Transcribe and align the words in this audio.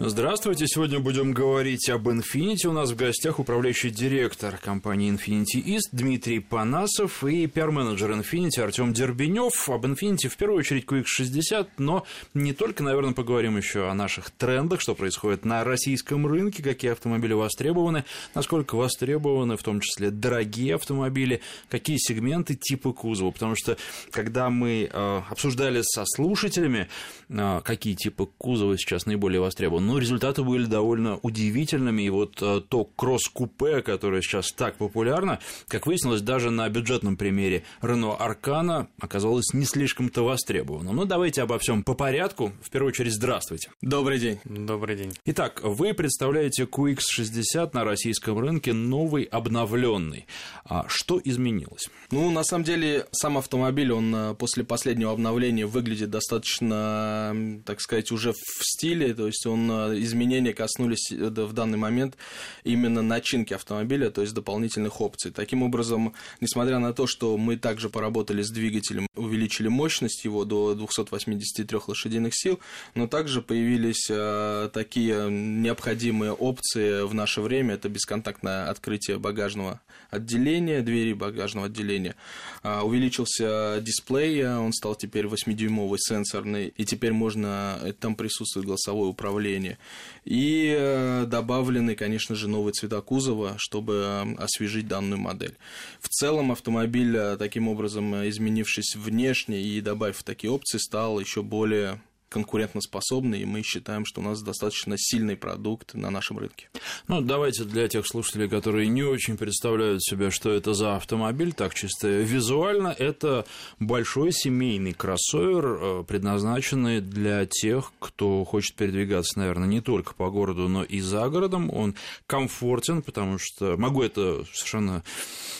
Здравствуйте, 0.00 0.66
сегодня 0.66 0.98
будем 0.98 1.32
говорить 1.32 1.88
об 1.88 2.08
Infinity. 2.08 2.66
У 2.66 2.72
нас 2.72 2.90
в 2.90 2.96
гостях 2.96 3.38
управляющий 3.38 3.90
директор 3.90 4.58
компании 4.58 5.12
Infinity 5.12 5.64
East 5.64 5.90
Дмитрий 5.92 6.40
Панасов 6.40 7.22
и 7.22 7.46
пиар-менеджер 7.46 8.10
Infinity 8.10 8.60
Артем 8.60 8.92
Дербенев. 8.92 9.68
Об 9.68 9.86
Infinity 9.86 10.28
в 10.28 10.36
первую 10.36 10.58
очередь 10.58 10.84
QX60, 10.86 11.68
но 11.78 12.04
не 12.34 12.52
только, 12.52 12.82
наверное, 12.82 13.12
поговорим 13.12 13.56
еще 13.56 13.88
о 13.88 13.94
наших 13.94 14.30
трендах, 14.32 14.80
что 14.80 14.96
происходит 14.96 15.44
на 15.44 15.62
российском 15.62 16.26
рынке, 16.26 16.64
какие 16.64 16.90
автомобили 16.90 17.32
востребованы, 17.32 18.04
насколько 18.34 18.74
востребованы, 18.74 19.56
в 19.56 19.62
том 19.62 19.78
числе 19.78 20.10
дорогие 20.10 20.74
автомобили, 20.74 21.40
какие 21.70 21.98
сегменты, 21.98 22.56
типы 22.56 22.92
кузова. 22.92 23.30
Потому 23.30 23.54
что, 23.54 23.76
когда 24.10 24.50
мы 24.50 24.90
э, 24.92 25.22
обсуждали 25.30 25.82
со 25.82 26.04
слушателями, 26.04 26.88
э, 27.28 27.60
какие 27.64 27.94
типы 27.94 28.26
кузова 28.38 28.76
сейчас 28.76 29.06
наиболее 29.06 29.40
востребованы, 29.40 29.83
ну, 29.84 29.98
результаты 29.98 30.42
были 30.42 30.66
довольно 30.66 31.18
удивительными, 31.22 32.02
и 32.02 32.10
вот 32.10 32.40
э, 32.42 32.60
то 32.68 32.84
кросс-купе, 32.84 33.82
которое 33.82 34.22
сейчас 34.22 34.50
так 34.52 34.76
популярно, 34.76 35.38
как 35.68 35.86
выяснилось, 35.86 36.22
даже 36.22 36.50
на 36.50 36.68
бюджетном 36.68 37.16
примере 37.16 37.64
Рено 37.82 38.14
Аркана 38.14 38.88
оказалось 38.98 39.52
не 39.52 39.64
слишком-то 39.64 40.22
востребованным. 40.22 40.96
Ну, 40.96 41.04
давайте 41.04 41.42
обо 41.42 41.58
всем 41.58 41.82
по 41.82 41.94
порядку. 41.94 42.52
В 42.62 42.70
первую 42.70 42.90
очередь, 42.90 43.12
здравствуйте. 43.12 43.70
Добрый 43.82 44.18
день. 44.18 44.38
Добрый 44.44 44.96
день. 44.96 45.12
Итак, 45.26 45.60
вы 45.62 45.94
представляете 45.94 46.64
QX60 46.64 47.70
на 47.72 47.84
российском 47.84 48.38
рынке, 48.38 48.72
новый, 48.72 49.24
обновленный. 49.24 50.26
А 50.64 50.86
что 50.88 51.20
изменилось? 51.22 51.88
Ну, 52.10 52.30
на 52.30 52.44
самом 52.44 52.64
деле, 52.64 53.06
сам 53.12 53.38
автомобиль, 53.38 53.92
он 53.92 54.14
э, 54.14 54.34
после 54.34 54.64
последнего 54.64 55.12
обновления 55.12 55.66
выглядит 55.66 56.10
достаточно, 56.10 57.60
так 57.64 57.80
сказать, 57.80 58.10
уже 58.12 58.32
в 58.32 58.64
стиле, 58.64 59.14
то 59.14 59.26
есть 59.26 59.46
он 59.46 59.70
изменения 59.94 60.52
коснулись 60.52 61.10
э, 61.12 61.28
в 61.28 61.52
данный 61.52 61.78
момент 61.78 62.16
именно 62.64 63.02
начинки 63.02 63.54
автомобиля, 63.54 64.10
то 64.10 64.20
есть 64.22 64.34
дополнительных 64.34 65.00
опций. 65.00 65.30
Таким 65.30 65.62
образом, 65.62 66.14
несмотря 66.40 66.78
на 66.78 66.92
то, 66.92 67.06
что 67.06 67.36
мы 67.36 67.56
также 67.56 67.88
поработали 67.88 68.42
с 68.42 68.50
двигателем, 68.50 69.06
увеличили 69.16 69.68
мощность 69.68 70.24
его 70.24 70.44
до 70.44 70.74
283 70.74 71.78
лошадиных 71.86 72.32
сил, 72.34 72.60
но 72.94 73.06
также 73.06 73.42
появились 73.42 74.08
э, 74.10 74.70
такие 74.72 75.30
необходимые 75.30 76.32
опции 76.32 77.02
в 77.02 77.14
наше 77.14 77.40
время. 77.40 77.74
Это 77.74 77.88
бесконтактное 77.88 78.68
открытие 78.68 79.18
багажного 79.18 79.80
отделения, 80.10 80.80
двери 80.82 81.12
багажного 81.12 81.66
отделения. 81.66 82.14
Увеличился 82.62 83.80
дисплей, 83.80 84.46
он 84.46 84.72
стал 84.72 84.94
теперь 84.94 85.26
8-дюймовый 85.26 85.98
сенсорный, 85.98 86.68
и 86.76 86.84
теперь 86.84 87.12
можно, 87.12 87.78
э, 87.82 87.92
там 87.92 88.14
присутствует 88.14 88.66
голосовое 88.66 89.10
управление 89.10 89.63
управления. 89.64 89.78
И 90.24 90.74
э, 90.76 91.26
добавлены, 91.26 91.94
конечно 91.94 92.34
же, 92.34 92.48
новые 92.48 92.72
цвета 92.72 93.00
кузова, 93.00 93.54
чтобы 93.58 93.92
э, 93.94 94.34
освежить 94.36 94.88
данную 94.88 95.20
модель. 95.20 95.56
В 96.00 96.08
целом 96.08 96.52
автомобиль, 96.52 97.16
э, 97.16 97.36
таким 97.36 97.68
образом, 97.68 98.14
изменившись 98.28 98.96
внешне 98.96 99.60
и 99.60 99.80
добавив 99.80 100.22
такие 100.22 100.50
опции, 100.50 100.78
стал 100.78 101.20
еще 101.20 101.42
более 101.42 102.00
конкурентоспособны, 102.34 103.36
и 103.36 103.44
мы 103.44 103.62
считаем, 103.62 104.04
что 104.04 104.20
у 104.20 104.24
нас 104.24 104.42
достаточно 104.42 104.96
сильный 104.98 105.36
продукт 105.36 105.94
на 105.94 106.10
нашем 106.10 106.38
рынке. 106.38 106.68
Ну, 107.06 107.20
давайте 107.20 107.62
для 107.62 107.86
тех 107.86 108.04
слушателей, 108.08 108.48
которые 108.48 108.88
не 108.88 109.04
очень 109.04 109.36
представляют 109.36 110.02
себе, 110.02 110.30
что 110.30 110.50
это 110.50 110.74
за 110.74 110.96
автомобиль, 110.96 111.52
так 111.52 111.74
чисто 111.74 112.08
визуально, 112.08 112.88
это 112.88 113.46
большой 113.78 114.32
семейный 114.32 114.94
кроссовер, 114.94 115.64
э, 115.64 116.04
предназначенный 116.08 117.00
для 117.00 117.46
тех, 117.46 117.92
кто 118.00 118.42
хочет 118.44 118.74
передвигаться, 118.74 119.38
наверное, 119.38 119.68
не 119.68 119.80
только 119.80 120.14
по 120.14 120.28
городу, 120.28 120.68
но 120.68 120.82
и 120.82 121.00
за 121.00 121.28
городом. 121.28 121.70
Он 121.72 121.94
комфортен, 122.26 123.02
потому 123.02 123.38
что 123.38 123.76
могу 123.76 124.02
это 124.02 124.44
совершенно 124.52 125.04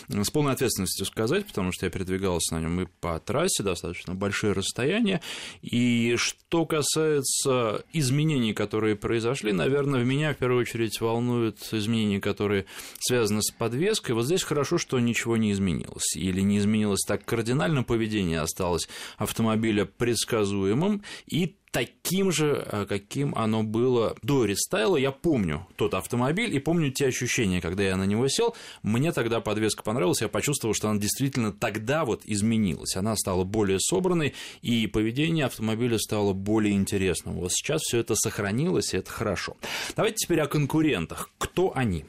с 0.08 0.30
полной 0.30 0.52
ответственностью 0.52 1.06
сказать, 1.06 1.46
потому 1.46 1.70
что 1.70 1.86
я 1.86 1.90
передвигался 1.90 2.56
на 2.56 2.62
нем 2.62 2.80
и 2.80 2.86
по 3.00 3.20
трассе 3.20 3.62
достаточно 3.62 4.14
большие 4.14 4.54
расстояния. 4.54 5.20
И 5.62 6.16
что 6.16 6.63
касается 6.66 7.84
изменений, 7.92 8.52
которые 8.52 8.97
произошли, 8.97 9.52
наверное, 9.52 10.00
в 10.00 10.06
меня 10.06 10.32
в 10.32 10.38
первую 10.38 10.60
очередь 10.60 11.00
волнуют 11.00 11.58
изменения, 11.72 12.20
которые 12.20 12.66
связаны 12.98 13.42
с 13.42 13.50
подвеской. 13.50 14.14
Вот 14.14 14.26
здесь 14.26 14.42
хорошо, 14.42 14.78
что 14.78 14.98
ничего 15.00 15.36
не 15.36 15.52
изменилось. 15.52 16.16
Или 16.16 16.41
не 16.41 16.58
изменилось 16.58 17.02
так 17.06 17.25
кардинально, 17.25 17.82
поведение 17.82 18.41
осталось 18.41 18.88
автомобиля 19.16 19.84
предсказуемым, 19.84 21.02
и 21.26 21.56
таким 21.74 22.30
же, 22.30 22.64
э, 22.70 22.86
каким 22.88 23.34
оно 23.34 23.64
было 23.64 24.16
до 24.22 24.44
рестайла. 24.44 24.96
Я 24.96 25.10
помню 25.10 25.66
тот 25.74 25.94
автомобиль 25.94 26.54
и 26.54 26.60
помню 26.60 26.92
те 26.92 27.08
ощущения, 27.08 27.60
когда 27.60 27.82
я 27.82 27.96
на 27.96 28.04
него 28.04 28.28
сел. 28.28 28.54
Мне 28.84 29.10
тогда 29.10 29.40
подвеска 29.40 29.82
понравилась, 29.82 30.20
я 30.20 30.28
почувствовал, 30.28 30.72
что 30.72 30.88
она 30.88 31.00
действительно 31.00 31.52
тогда 31.52 32.04
вот 32.04 32.22
изменилась. 32.26 32.94
Она 32.94 33.16
стала 33.16 33.42
более 33.42 33.80
собранной, 33.80 34.34
и 34.62 34.86
поведение 34.86 35.46
автомобиля 35.46 35.98
стало 35.98 36.32
более 36.32 36.74
интересным. 36.74 37.34
Вот 37.34 37.50
сейчас 37.52 37.82
все 37.82 37.98
это 37.98 38.14
сохранилось, 38.14 38.94
и 38.94 38.98
это 38.98 39.10
хорошо. 39.10 39.56
Давайте 39.96 40.18
теперь 40.18 40.42
о 40.42 40.46
конкурентах. 40.46 41.30
Кто 41.38 41.72
они? 41.76 42.04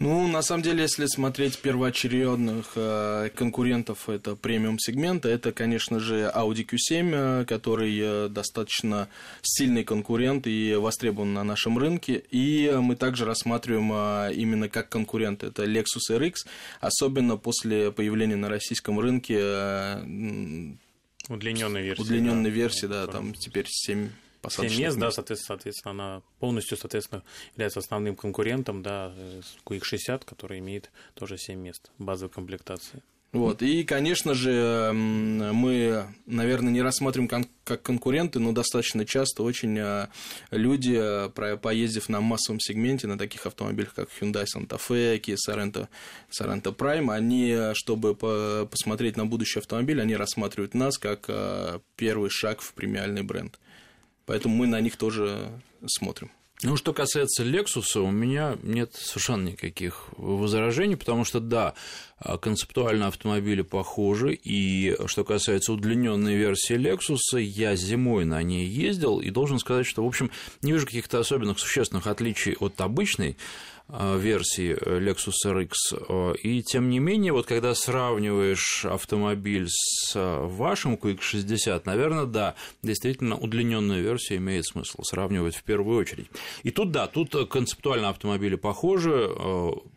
Ну, 0.00 0.28
на 0.28 0.42
самом 0.42 0.62
деле, 0.62 0.82
если 0.82 1.06
смотреть 1.06 1.58
первоочередных 1.58 2.72
э, 2.76 3.30
конкурентов 3.34 4.08
это 4.08 4.36
премиум 4.36 4.78
сегмента, 4.78 5.28
это, 5.28 5.52
конечно 5.52 5.98
же, 5.98 6.30
Audi 6.32 6.64
Q7, 6.64 7.42
э, 7.42 7.44
который 7.44 7.98
э, 8.00 8.28
достаточно 8.28 9.08
сильный 9.42 9.82
конкурент 9.82 10.46
и 10.46 10.76
востребован 10.76 11.34
на 11.34 11.42
нашем 11.42 11.78
рынке. 11.78 12.22
И 12.30 12.72
мы 12.80 12.94
также 12.94 13.24
рассматриваем 13.24 13.90
э, 13.92 14.34
именно 14.34 14.68
как 14.68 14.88
конкурент 14.88 15.42
это 15.42 15.64
Lexus 15.64 16.10
RX, 16.10 16.46
особенно 16.80 17.36
после 17.36 17.90
появления 17.90 18.36
на 18.36 18.48
российском 18.48 19.00
рынке 19.00 19.36
э, 19.40 20.74
удлиненной 21.28 21.82
версии. 21.82 22.02
Удлиненной 22.02 22.50
да, 22.50 22.56
версии, 22.56 22.86
да, 22.86 23.06
там 23.08 23.34
теперь 23.34 23.66
7 23.68 24.08
посадочных 24.08 24.27
7 24.46 24.78
мест, 24.78 24.98
да, 24.98 25.10
соответственно, 25.10 25.56
соответственно, 25.56 25.90
она 25.90 26.22
полностью, 26.38 26.76
соответственно, 26.76 27.22
является 27.52 27.80
основным 27.80 28.16
конкурентом, 28.16 28.82
да, 28.82 29.12
QX60, 29.66 30.24
который 30.24 30.58
имеет 30.58 30.90
тоже 31.14 31.36
7 31.38 31.58
мест 31.58 31.90
базовой 31.98 32.32
комплектации. 32.32 33.02
Вот. 33.32 33.60
И, 33.60 33.84
конечно 33.84 34.32
же, 34.32 34.90
мы, 34.94 36.06
наверное, 36.24 36.72
не 36.72 36.80
рассмотрим 36.80 37.28
как 37.28 37.82
конкуренты, 37.82 38.38
но 38.38 38.52
достаточно 38.52 39.04
часто 39.04 39.42
очень 39.42 39.78
а, 39.78 40.08
люди, 40.50 40.96
а, 40.98 41.28
поездив 41.28 42.08
на 42.08 42.22
массовом 42.22 42.58
сегменте 42.58 43.06
на 43.06 43.18
таких 43.18 43.44
автомобилях, 43.44 43.92
как 43.92 44.08
Hyundai 44.18 44.46
Santa 44.46 44.80
Fe, 44.80 45.20
Kia 45.20 45.36
Sorento, 45.46 45.88
Sorento 46.30 46.74
Prime, 46.74 47.12
они, 47.12 47.74
чтобы 47.74 48.14
посмотреть 48.14 49.18
на 49.18 49.26
будущий 49.26 49.58
автомобиль, 49.58 50.00
они 50.00 50.16
рассматривают 50.16 50.72
нас 50.72 50.96
как 50.96 51.28
первый 51.96 52.30
шаг 52.30 52.62
в 52.62 52.72
премиальный 52.72 53.22
бренд. 53.22 53.58
Поэтому 54.28 54.54
мы 54.54 54.66
на 54.66 54.80
них 54.80 54.96
тоже 54.96 55.50
смотрим. 55.86 56.30
Ну, 56.62 56.76
что 56.76 56.92
касается 56.92 57.44
Lexus, 57.44 57.98
у 57.98 58.10
меня 58.10 58.58
нет 58.62 58.92
совершенно 58.92 59.50
никаких 59.50 60.08
возражений, 60.16 60.96
потому 60.96 61.24
что, 61.24 61.38
да, 61.38 61.74
концептуально 62.42 63.06
автомобили 63.06 63.62
похожи, 63.62 64.34
и 64.34 64.96
что 65.06 65.24
касается 65.24 65.72
удлиненной 65.72 66.34
версии 66.34 66.76
Lexus, 66.76 67.40
я 67.40 67.74
зимой 67.76 68.24
на 68.24 68.42
ней 68.42 68.66
ездил, 68.66 69.20
и 69.20 69.30
должен 69.30 69.60
сказать, 69.60 69.86
что, 69.86 70.04
в 70.04 70.06
общем, 70.06 70.30
не 70.60 70.72
вижу 70.72 70.84
каких-то 70.84 71.20
особенных 71.20 71.58
существенных 71.58 72.06
отличий 72.08 72.54
от 72.54 72.80
обычной 72.80 73.36
Э, 73.90 74.18
версии 74.18 74.76
э, 74.78 75.00
Lexus 75.00 75.46
RX. 75.46 75.72
Э, 75.92 76.34
и 76.42 76.62
тем 76.62 76.90
не 76.90 76.98
менее, 76.98 77.32
вот 77.32 77.46
когда 77.46 77.74
сравниваешь 77.74 78.84
автомобиль 78.84 79.66
с 79.70 80.12
вашим 80.14 80.96
QX60, 80.96 81.82
наверное, 81.86 82.26
да, 82.26 82.54
действительно 82.82 83.38
удлиненную 83.38 84.02
версию 84.02 84.40
имеет 84.40 84.66
смысл 84.66 85.02
сравнивать 85.04 85.56
в 85.56 85.62
первую 85.62 85.98
очередь. 85.98 86.26
И 86.64 86.70
тут, 86.70 86.90
да, 86.90 87.06
тут 87.06 87.34
концептуально 87.48 88.10
автомобили 88.10 88.56
похожи, 88.56 89.30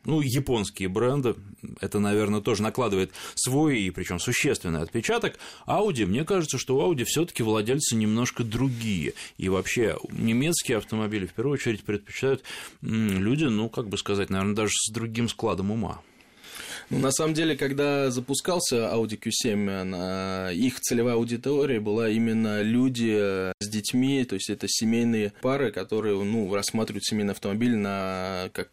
ну, 0.05 0.21
японские 0.21 0.87
бренды, 0.87 1.35
это, 1.79 1.99
наверное, 1.99 2.41
тоже 2.41 2.63
накладывает 2.63 3.11
свой 3.35 3.79
и 3.81 3.89
причем 3.91 4.19
существенный 4.19 4.81
отпечаток. 4.81 5.37
Audi, 5.67 6.05
мне 6.05 6.23
кажется, 6.23 6.57
что 6.57 6.77
у 6.77 6.81
Audi 6.81 7.03
все-таки 7.03 7.43
владельцы 7.43 7.95
немножко 7.95 8.43
другие. 8.43 9.13
И 9.37 9.49
вообще 9.49 9.97
немецкие 10.11 10.77
автомобили 10.77 11.25
в 11.25 11.33
первую 11.33 11.53
очередь 11.55 11.83
предпочитают 11.83 12.43
люди, 12.81 13.45
ну, 13.45 13.69
как 13.69 13.80
бы 13.87 13.97
сказать, 13.97 14.29
наверное, 14.29 14.55
даже 14.55 14.71
с 14.73 14.91
другим 14.91 15.29
складом 15.29 15.71
ума. 15.71 16.01
Ну, 16.89 16.99
на 16.99 17.11
самом 17.11 17.33
деле, 17.33 17.55
когда 17.55 18.11
запускался 18.11 18.91
Audi 18.93 19.19
Q7, 19.19 20.53
их 20.53 20.79
целевая 20.79 21.15
аудитория 21.15 21.79
была 21.79 22.09
именно 22.09 22.61
люди 22.61 23.51
с 23.61 23.67
детьми, 23.67 24.23
то 24.25 24.35
есть 24.35 24.49
это 24.49 24.67
семейные 24.67 25.33
пары, 25.41 25.71
которые 25.71 26.21
ну, 26.23 26.53
рассматривают 26.53 27.05
семейный 27.05 27.33
автомобиль 27.33 27.75
на, 27.75 28.49
как 28.53 28.69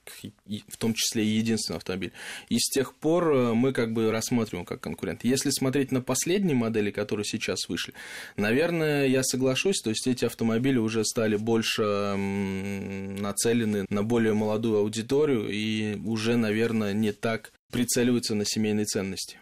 в 0.69 0.77
том 0.77 0.95
числе 0.95 1.25
и 1.25 1.29
единственный 1.29 1.77
автомобиль. 1.77 2.13
И 2.49 2.59
с 2.59 2.69
тех 2.71 2.95
пор 2.95 3.33
э, 3.33 3.55
мы 3.55 3.73
как 3.73 3.93
бы 3.93 4.11
рассматриваем 4.11 4.65
как 4.65 4.81
конкурент. 4.81 5.25
Если 5.25 5.51
смотреть 5.51 5.93
на 5.93 6.01
последние 6.01 6.57
модели, 6.57 6.91
которые 6.91 7.25
сейчас 7.25 7.69
вышли, 7.69 7.95
наверное, 8.37 9.07
я 9.07 9.23
соглашусь, 9.23 9.81
то 9.81 9.91
есть 9.91 10.07
эти 10.07 10.25
автомобили 10.25 10.79
уже 10.79 11.05
стали 11.05 11.37
больше 11.37 11.83
нацелены 12.17 13.87
на 13.89 14.03
более 14.03 14.35
молодую 14.35 14.79
аудиторию 14.79 15.49
и 15.51 15.97
уже, 16.05 16.37
наверное, 16.37 16.93
не 16.93 17.13
так 17.13 17.53
прицеливаются 17.71 18.35
на 18.35 18.45
семейные 18.45 18.87
ценности. 18.87 19.39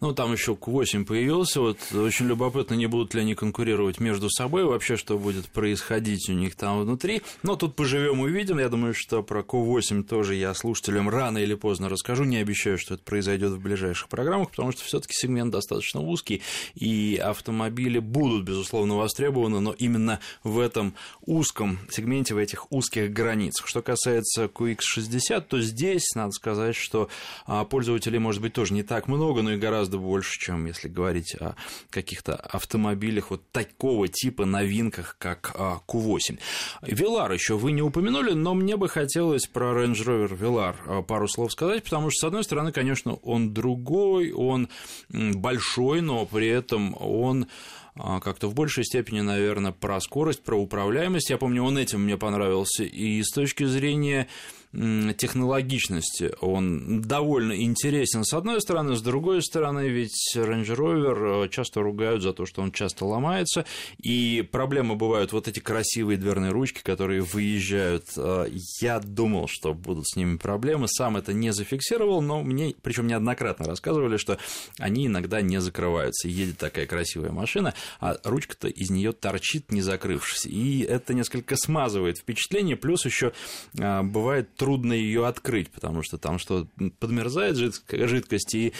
Ну, 0.00 0.14
там 0.14 0.32
еще 0.32 0.52
Q8 0.52 1.04
появился. 1.04 1.60
Вот 1.60 1.78
очень 1.92 2.26
любопытно, 2.26 2.74
не 2.74 2.86
будут 2.86 3.14
ли 3.14 3.20
они 3.20 3.34
конкурировать 3.34 4.00
между 4.00 4.30
собой, 4.30 4.64
вообще, 4.64 4.96
что 4.96 5.18
будет 5.18 5.48
происходить 5.48 6.28
у 6.28 6.32
них 6.32 6.56
там 6.56 6.80
внутри. 6.80 7.22
Но 7.42 7.56
тут 7.56 7.76
поживем 7.76 8.20
увидим. 8.20 8.58
Я 8.58 8.68
думаю, 8.68 8.94
что 8.94 9.22
про 9.22 9.40
Q8 9.40 10.04
тоже 10.04 10.34
я 10.34 10.54
слушателям 10.54 11.08
рано 11.08 11.38
или 11.38 11.54
поздно 11.54 11.88
расскажу. 11.88 12.24
Не 12.24 12.38
обещаю, 12.38 12.78
что 12.78 12.94
это 12.94 13.02
произойдет 13.02 13.52
в 13.52 13.60
ближайших 13.60 14.08
программах, 14.08 14.50
потому 14.50 14.72
что 14.72 14.84
все-таки 14.84 15.14
сегмент 15.14 15.52
достаточно 15.52 16.00
узкий, 16.00 16.42
и 16.74 17.20
автомобили 17.22 17.98
будут, 17.98 18.44
безусловно, 18.44 18.96
востребованы, 18.96 19.60
но 19.60 19.72
именно 19.72 20.20
в 20.42 20.58
этом 20.58 20.94
узком 21.26 21.78
сегменте, 21.90 22.34
в 22.34 22.38
этих 22.38 22.70
узких 22.72 23.12
границах. 23.12 23.66
Что 23.66 23.82
касается 23.82 24.44
QX60, 24.44 25.40
то 25.42 25.60
здесь 25.60 26.14
надо 26.14 26.32
сказать, 26.32 26.76
что 26.76 27.08
а, 27.46 27.64
пользователей 27.64 28.18
может 28.18 28.42
быть 28.42 28.52
тоже 28.52 28.74
не 28.74 28.82
так 28.82 29.08
много, 29.08 29.42
но 29.42 29.54
гораздо 29.58 29.98
больше, 29.98 30.38
чем 30.38 30.66
если 30.66 30.88
говорить 30.88 31.34
о 31.34 31.54
каких-то 31.90 32.34
автомобилях 32.34 33.30
вот 33.30 33.50
такого 33.50 34.08
типа 34.08 34.44
новинках, 34.44 35.16
как 35.18 35.54
Q8. 35.54 36.38
Velar 36.82 37.32
еще 37.32 37.56
вы 37.56 37.72
не 37.72 37.82
упомянули, 37.82 38.32
но 38.32 38.54
мне 38.54 38.76
бы 38.76 38.88
хотелось 38.88 39.46
про 39.46 39.72
Range 39.72 39.94
Rover 39.94 40.38
Velar 40.38 40.76
а, 40.86 41.02
пару 41.02 41.28
слов 41.28 41.52
сказать, 41.52 41.84
потому 41.84 42.10
что, 42.10 42.20
с 42.20 42.24
одной 42.24 42.44
стороны, 42.44 42.72
конечно, 42.72 43.14
он 43.14 43.52
другой, 43.52 44.32
он 44.32 44.68
большой, 45.10 46.00
но 46.00 46.26
при 46.26 46.48
этом 46.48 46.96
он 46.98 47.44
а, 47.44 47.48
как-то 47.94 48.48
в 48.48 48.54
большей 48.54 48.84
степени, 48.84 49.20
наверное, 49.20 49.72
про 49.72 50.00
скорость, 50.00 50.42
про 50.42 50.56
управляемость. 50.56 51.30
Я 51.30 51.38
помню, 51.38 51.62
он 51.62 51.78
этим 51.78 52.02
мне 52.02 52.16
понравился. 52.16 52.84
И 52.84 53.22
с 53.22 53.30
точки 53.30 53.64
зрения 53.64 54.28
технологичности 54.72 56.32
он 56.40 57.00
довольно 57.00 57.54
интересен 57.62 58.22
с 58.24 58.34
одной 58.34 58.60
стороны, 58.60 58.96
с 58.96 59.00
другой 59.00 59.42
стороны, 59.42 59.88
ведь 59.88 60.34
Range 60.36 60.66
Rover 60.66 61.46
э, 61.46 61.48
часто 61.48 61.80
ругают 61.80 62.22
за 62.22 62.34
то, 62.34 62.44
что 62.44 62.60
он 62.60 62.70
часто 62.70 63.06
ломается, 63.06 63.64
и 63.98 64.46
проблемы 64.52 64.94
бывают 64.94 65.32
вот 65.32 65.48
эти 65.48 65.60
красивые 65.60 66.18
дверные 66.18 66.52
ручки, 66.52 66.82
которые 66.82 67.22
выезжают. 67.22 68.04
Э, 68.16 68.46
я 68.80 69.00
думал, 69.00 69.48
что 69.48 69.72
будут 69.72 70.06
с 70.06 70.16
ними 70.16 70.36
проблемы, 70.36 70.86
сам 70.86 71.16
это 71.16 71.32
не 71.32 71.50
зафиксировал, 71.50 72.20
но 72.20 72.42
мне, 72.42 72.74
причем 72.82 73.06
неоднократно 73.06 73.64
рассказывали, 73.66 74.18
что 74.18 74.36
они 74.78 75.06
иногда 75.06 75.40
не 75.40 75.60
закрываются. 75.62 76.28
Едет 76.28 76.58
такая 76.58 76.86
красивая 76.86 77.30
машина, 77.30 77.72
а 78.00 78.16
ручка-то 78.24 78.68
из 78.68 78.90
нее 78.90 79.12
торчит, 79.12 79.70
не 79.72 79.80
закрывшись, 79.80 80.46
и 80.46 80.80
это 80.80 81.14
несколько 81.14 81.56
смазывает 81.56 82.18
впечатление, 82.18 82.76
плюс 82.76 83.04
еще 83.04 83.32
э, 83.78 84.02
бывает 84.02 84.54
трудно 84.56 84.92
ее 84.92 85.26
открыть, 85.26 85.70
потому 85.70 86.02
что 86.02 86.18
там 86.18 86.38
что 86.38 86.66
подмерзает 86.98 87.56
жидкость, 87.56 88.54
и 88.54 88.72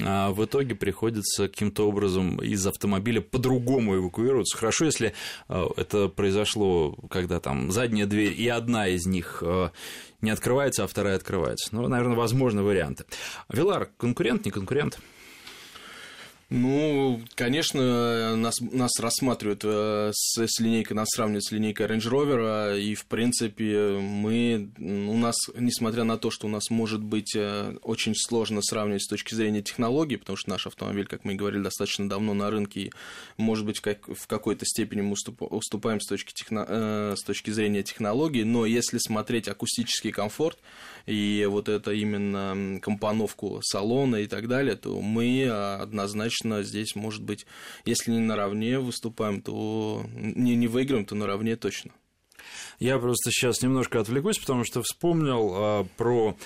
а, 0.00 0.30
в 0.30 0.44
итоге 0.44 0.74
приходится 0.74 1.48
каким-то 1.48 1.88
образом 1.88 2.40
из 2.42 2.66
автомобиля 2.66 3.20
по-другому 3.20 3.96
эвакуироваться. 3.96 4.56
Хорошо, 4.56 4.86
если 4.86 5.14
а, 5.48 5.68
это 5.76 6.08
произошло, 6.08 6.92
когда 7.10 7.40
там 7.40 7.70
задняя 7.70 8.06
дверь 8.06 8.32
и 8.40 8.48
одна 8.48 8.88
из 8.88 9.06
них 9.06 9.42
а, 9.44 9.72
не 10.20 10.30
открывается, 10.30 10.84
а 10.84 10.86
вторая 10.86 11.16
открывается. 11.16 11.74
Ну, 11.74 11.88
наверное, 11.88 12.16
возможны 12.16 12.62
варианты. 12.62 13.04
Вилар, 13.48 13.90
конкурент, 13.96 14.44
не 14.44 14.50
конкурент? 14.50 14.98
Ну, 16.54 17.22
конечно, 17.34 18.36
нас, 18.36 18.60
нас 18.60 18.90
рассматривают 19.00 19.62
э, 19.64 20.10
с, 20.12 20.38
с 20.38 20.60
линейкой, 20.60 20.94
нас 20.94 21.08
сравнивают 21.08 21.44
с 21.44 21.50
линейкой 21.50 21.86
Range 21.86 22.10
Rover, 22.10 22.78
и, 22.78 22.94
в 22.94 23.06
принципе, 23.06 23.96
мы, 23.98 24.68
у 24.78 25.16
нас, 25.16 25.34
несмотря 25.54 26.04
на 26.04 26.18
то, 26.18 26.30
что 26.30 26.48
у 26.48 26.50
нас 26.50 26.68
может 26.68 27.02
быть 27.02 27.34
э, 27.34 27.74
очень 27.80 28.14
сложно 28.14 28.60
сравнивать 28.60 29.02
с 29.02 29.08
точки 29.08 29.34
зрения 29.34 29.62
технологий, 29.62 30.16
потому 30.16 30.36
что 30.36 30.50
наш 30.50 30.66
автомобиль, 30.66 31.06
как 31.06 31.24
мы 31.24 31.36
говорили, 31.36 31.62
достаточно 31.62 32.06
давно 32.06 32.34
на 32.34 32.50
рынке, 32.50 32.80
и, 32.80 32.92
может 33.38 33.64
быть, 33.64 33.80
как, 33.80 34.06
в 34.08 34.26
какой-то 34.26 34.66
степени 34.66 35.00
мы 35.00 35.14
уступаем 35.40 36.02
с 36.02 36.06
точки, 36.06 36.34
техно, 36.34 36.66
э, 36.68 37.14
с 37.16 37.22
точки 37.22 37.48
зрения 37.48 37.82
технологий, 37.82 38.44
но 38.44 38.66
если 38.66 38.98
смотреть 38.98 39.48
акустический 39.48 40.12
комфорт 40.12 40.58
и 41.06 41.46
вот 41.50 41.68
это 41.68 41.92
именно 41.92 42.80
компоновку 42.80 43.60
салона 43.62 44.16
и 44.16 44.26
так 44.26 44.48
далее, 44.48 44.76
то 44.76 45.00
мы 45.00 45.48
однозначно 45.48 46.42
конечно, 46.52 46.62
здесь, 46.62 46.94
может 46.94 47.22
быть, 47.22 47.46
если 47.84 48.10
не 48.10 48.18
наравне 48.18 48.78
выступаем, 48.78 49.40
то 49.42 50.04
не, 50.14 50.56
не 50.56 50.66
выиграем, 50.66 51.04
то 51.04 51.14
наравне 51.14 51.56
точно. 51.56 51.92
Я 52.78 52.98
просто 52.98 53.30
сейчас 53.30 53.62
немножко 53.62 54.00
отвлекусь, 54.00 54.38
потому 54.38 54.64
что 54.64 54.82
вспомнил 54.82 55.52
а, 55.54 55.84
про 55.96 56.36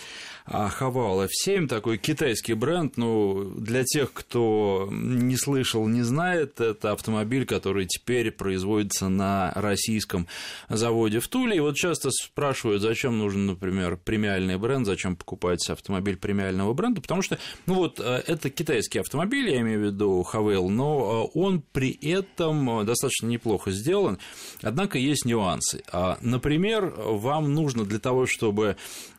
Хавал 0.46 1.24
F7, 1.24 1.66
такой 1.66 1.98
китайский 1.98 2.54
бренд, 2.54 2.96
ну, 2.96 3.50
для 3.56 3.82
тех, 3.84 4.12
кто 4.12 4.88
не 4.90 5.36
слышал, 5.36 5.86
не 5.88 6.02
знает, 6.02 6.60
это 6.60 6.92
автомобиль, 6.92 7.46
который 7.46 7.86
теперь 7.86 8.30
производится 8.30 9.08
на 9.08 9.52
российском 9.56 10.28
заводе 10.68 11.18
в 11.18 11.26
Туле, 11.26 11.56
и 11.56 11.60
вот 11.60 11.74
часто 11.74 12.10
спрашивают, 12.10 12.80
зачем 12.80 13.18
нужен, 13.18 13.46
например, 13.46 13.96
премиальный 13.96 14.56
бренд, 14.56 14.86
зачем 14.86 15.16
покупать 15.16 15.68
автомобиль 15.68 16.16
премиального 16.16 16.72
бренда, 16.74 17.00
потому 17.00 17.22
что, 17.22 17.38
ну 17.66 17.74
вот, 17.74 17.98
э, 17.98 18.22
это 18.26 18.48
китайский 18.48 19.00
автомобиль, 19.00 19.50
я 19.50 19.60
имею 19.60 19.80
в 19.80 19.84
виду 19.86 20.22
Хавейл, 20.22 20.68
но 20.68 21.28
э, 21.34 21.38
он 21.38 21.62
при 21.72 21.90
этом 21.90 22.86
достаточно 22.86 23.26
неплохо 23.26 23.72
сделан, 23.72 24.18
однако 24.62 24.98
есть 24.98 25.24
нюансы. 25.24 25.82
А, 25.90 26.18
например, 26.20 26.94
вам 26.96 27.52
нужно 27.52 27.84
для 27.84 27.98
того, 27.98 28.26
чтобы 28.26 28.76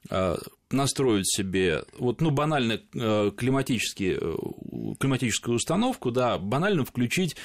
э, 0.10 0.38
настроить 0.72 1.28
себе, 1.28 1.84
вот, 1.98 2.22
ну, 2.22 2.32
банально 2.32 2.80
э, 2.94 3.32
климатические, 3.36 4.18
э, 4.20 4.36
климатическую 5.00 5.56
установку, 5.56 6.12
да, 6.12 6.38
банально 6.38 6.86
включить 6.86 7.36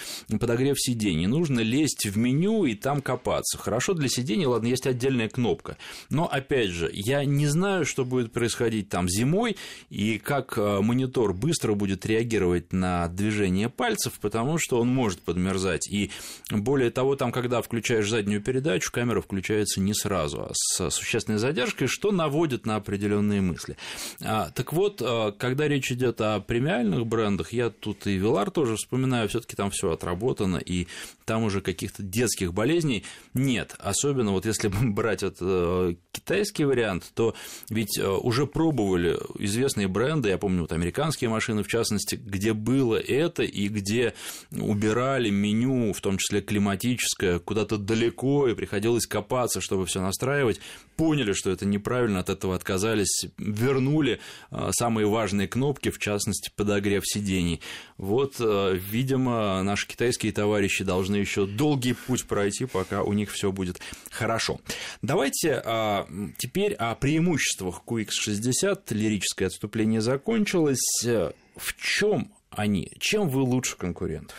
подогрев 0.41 0.81
сидений. 0.81 1.27
Нужно 1.27 1.61
лезть 1.61 2.07
в 2.07 2.17
меню 2.17 2.65
и 2.65 2.75
там 2.75 3.01
копаться. 3.01 3.59
Хорошо 3.59 3.95
для 3.95 4.09
сидений, 4.09 4.47
ладно, 4.47 4.67
есть 4.67 4.87
отдельная 4.87 5.29
кнопка. 5.29 5.77
Но, 6.11 6.27
опять 6.27 6.71
же, 6.71 6.91
я 6.93 7.25
не 7.25 7.47
знаю, 7.47 7.85
что 7.85 8.05
будет 8.05 8.33
происходить 8.33 8.89
там 8.89 9.09
зимой 9.09 9.57
и 9.91 10.19
как 10.19 10.57
э, 10.57 10.81
монитор 10.81 11.33
быстро 11.33 11.75
будет 11.75 12.07
реагировать 12.07 12.73
на 12.73 13.09
движение 13.09 13.69
пальцев, 13.69 14.19
потому 14.21 14.59
что 14.59 14.81
он 14.81 14.89
может 14.89 15.21
подмерзать. 15.23 15.89
И 15.91 16.11
более 16.51 16.91
того, 16.91 17.17
там, 17.17 17.33
когда 17.33 17.63
включаешь 17.63 18.09
заднюю 18.09 18.43
передачу, 18.43 18.91
камера 18.93 19.21
включается 19.21 19.81
не 19.81 19.95
сразу, 19.95 20.43
а 20.43 20.51
с 20.53 20.91
существенной 20.91 21.39
задержкой, 21.39 21.87
что 21.89 22.11
наводит 22.11 22.67
на 22.67 22.77
определенные 22.77 23.41
мысли. 23.41 23.77
А, 24.23 24.51
так 24.51 24.73
вот, 24.73 25.01
а, 25.03 25.33
когда 25.33 25.69
речь 25.69 25.91
идет 25.93 26.21
о 26.21 26.41
премиальных 26.41 27.07
брендах, 27.07 27.22
я 27.53 27.71
тут 27.71 28.07
и 28.07 28.17
Вилар 28.17 28.51
тоже 28.51 28.77
вспоминаю, 28.77 29.29
все-таки 29.29 29.57
там 29.57 29.71
все 29.71 29.91
отработано, 29.91 30.57
и 30.57 30.87
там 31.25 31.45
уже 31.45 31.61
каких-то 31.61 32.03
детских 32.03 32.53
болезней 32.53 33.05
нет. 33.35 33.75
Особенно 33.79 34.33
вот 34.33 34.47
если 34.47 34.69
брать 34.83 35.23
этот 35.23 35.39
э, 35.41 35.95
китайский 36.13 36.65
вариант, 36.65 37.11
то 37.15 37.35
ведь 37.71 37.99
э, 37.99 38.09
уже 38.09 38.47
пробовали 38.47 39.19
известные 39.39 39.89
бренды, 39.89 40.29
я 40.29 40.39
помню, 40.39 40.63
вот 40.63 40.73
американские 40.73 41.31
машины 41.31 41.63
в 41.63 41.69
частности, 41.69 42.17
где 42.17 42.53
было 42.53 42.97
это 42.97 43.43
и 43.43 43.69
где 43.69 44.15
убирали 44.51 45.31
меню, 45.31 45.93
в 45.93 46.01
том 46.01 46.19
числе 46.19 46.41
климатическое, 46.41 47.39
куда-то 47.39 47.79
далеко, 47.79 48.49
и 48.49 48.55
приходилось 48.55 49.07
копаться, 49.07 49.61
чтобы 49.61 49.87
все 49.87 50.01
настраивать, 50.01 50.61
поняли, 50.97 51.33
что 51.33 51.51
это 51.51 51.65
неправильно, 51.67 52.21
от 52.21 52.29
этого 52.29 52.55
отказались, 52.55 53.27
вернули 53.39 54.21
э, 54.51 54.71
самые 54.73 55.07
важные 55.07 55.49
кнопки, 55.49 55.91
в 55.91 55.99
частности, 55.99 56.51
подогрев 56.55 57.03
сидений. 57.05 57.61
Вот, 57.99 58.37
видимо, 58.41 59.63
наши 59.63 59.87
китайские 59.87 60.33
товарищи 60.33 60.83
должны 60.83 61.12
еще 61.17 61.47
долгий 61.47 61.95
путь 61.95 62.25
пройти, 62.25 62.67
пока 62.67 63.03
у 63.03 63.13
них 63.13 63.31
все 63.31 63.53
будет 63.53 63.81
хорошо. 64.11 64.61
Давайте 65.03 65.63
а, 65.65 66.07
теперь 66.39 66.75
о 66.75 66.95
преимуществах 66.95 67.83
QX60. 67.87 68.83
Лирическое 68.91 69.49
отступление 69.49 70.01
закончилось. 70.01 71.05
В 71.05 71.77
чем 71.77 72.33
они? 72.51 72.91
Чем 72.99 73.29
вы 73.29 73.43
лучше 73.43 73.77
конкурентов? 73.77 74.37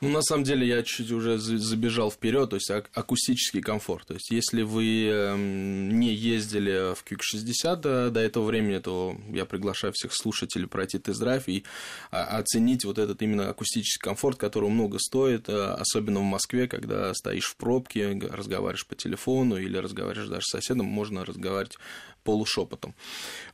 Ну, 0.00 0.08
на 0.08 0.22
самом 0.22 0.44
деле, 0.44 0.66
я 0.66 0.82
чуть 0.82 1.10
уже 1.10 1.36
забежал 1.36 2.10
вперед, 2.10 2.48
то 2.48 2.56
есть 2.56 2.70
акустический 2.70 3.60
комфорт. 3.60 4.06
То 4.06 4.14
есть, 4.14 4.30
если 4.30 4.62
вы 4.62 5.04
эм, 5.04 5.98
не 6.00 6.14
ездили 6.14 6.94
в 6.94 7.04
QX60 7.04 8.10
до 8.10 8.20
этого 8.20 8.46
времени, 8.46 8.78
то 8.78 9.14
я 9.28 9.44
приглашаю 9.44 9.92
всех 9.92 10.14
слушателей 10.14 10.66
пройти 10.66 10.98
тест-драйв 10.98 11.46
и 11.48 11.64
а, 12.10 12.38
оценить 12.38 12.86
вот 12.86 12.98
этот 12.98 13.20
именно 13.20 13.50
акустический 13.50 14.00
комфорт, 14.00 14.38
который 14.38 14.70
много 14.70 14.98
стоит, 14.98 15.50
э, 15.50 15.52
особенно 15.72 16.20
в 16.20 16.24
Москве, 16.24 16.66
когда 16.66 17.12
стоишь 17.12 17.50
в 17.50 17.56
пробке, 17.56 18.18
разговариваешь 18.32 18.86
по 18.86 18.94
телефону 18.94 19.58
или 19.58 19.76
разговариваешь 19.76 20.30
даже 20.30 20.46
с 20.46 20.50
соседом, 20.50 20.86
можно 20.86 21.26
разговаривать 21.26 21.76
полушепотом. 22.22 22.94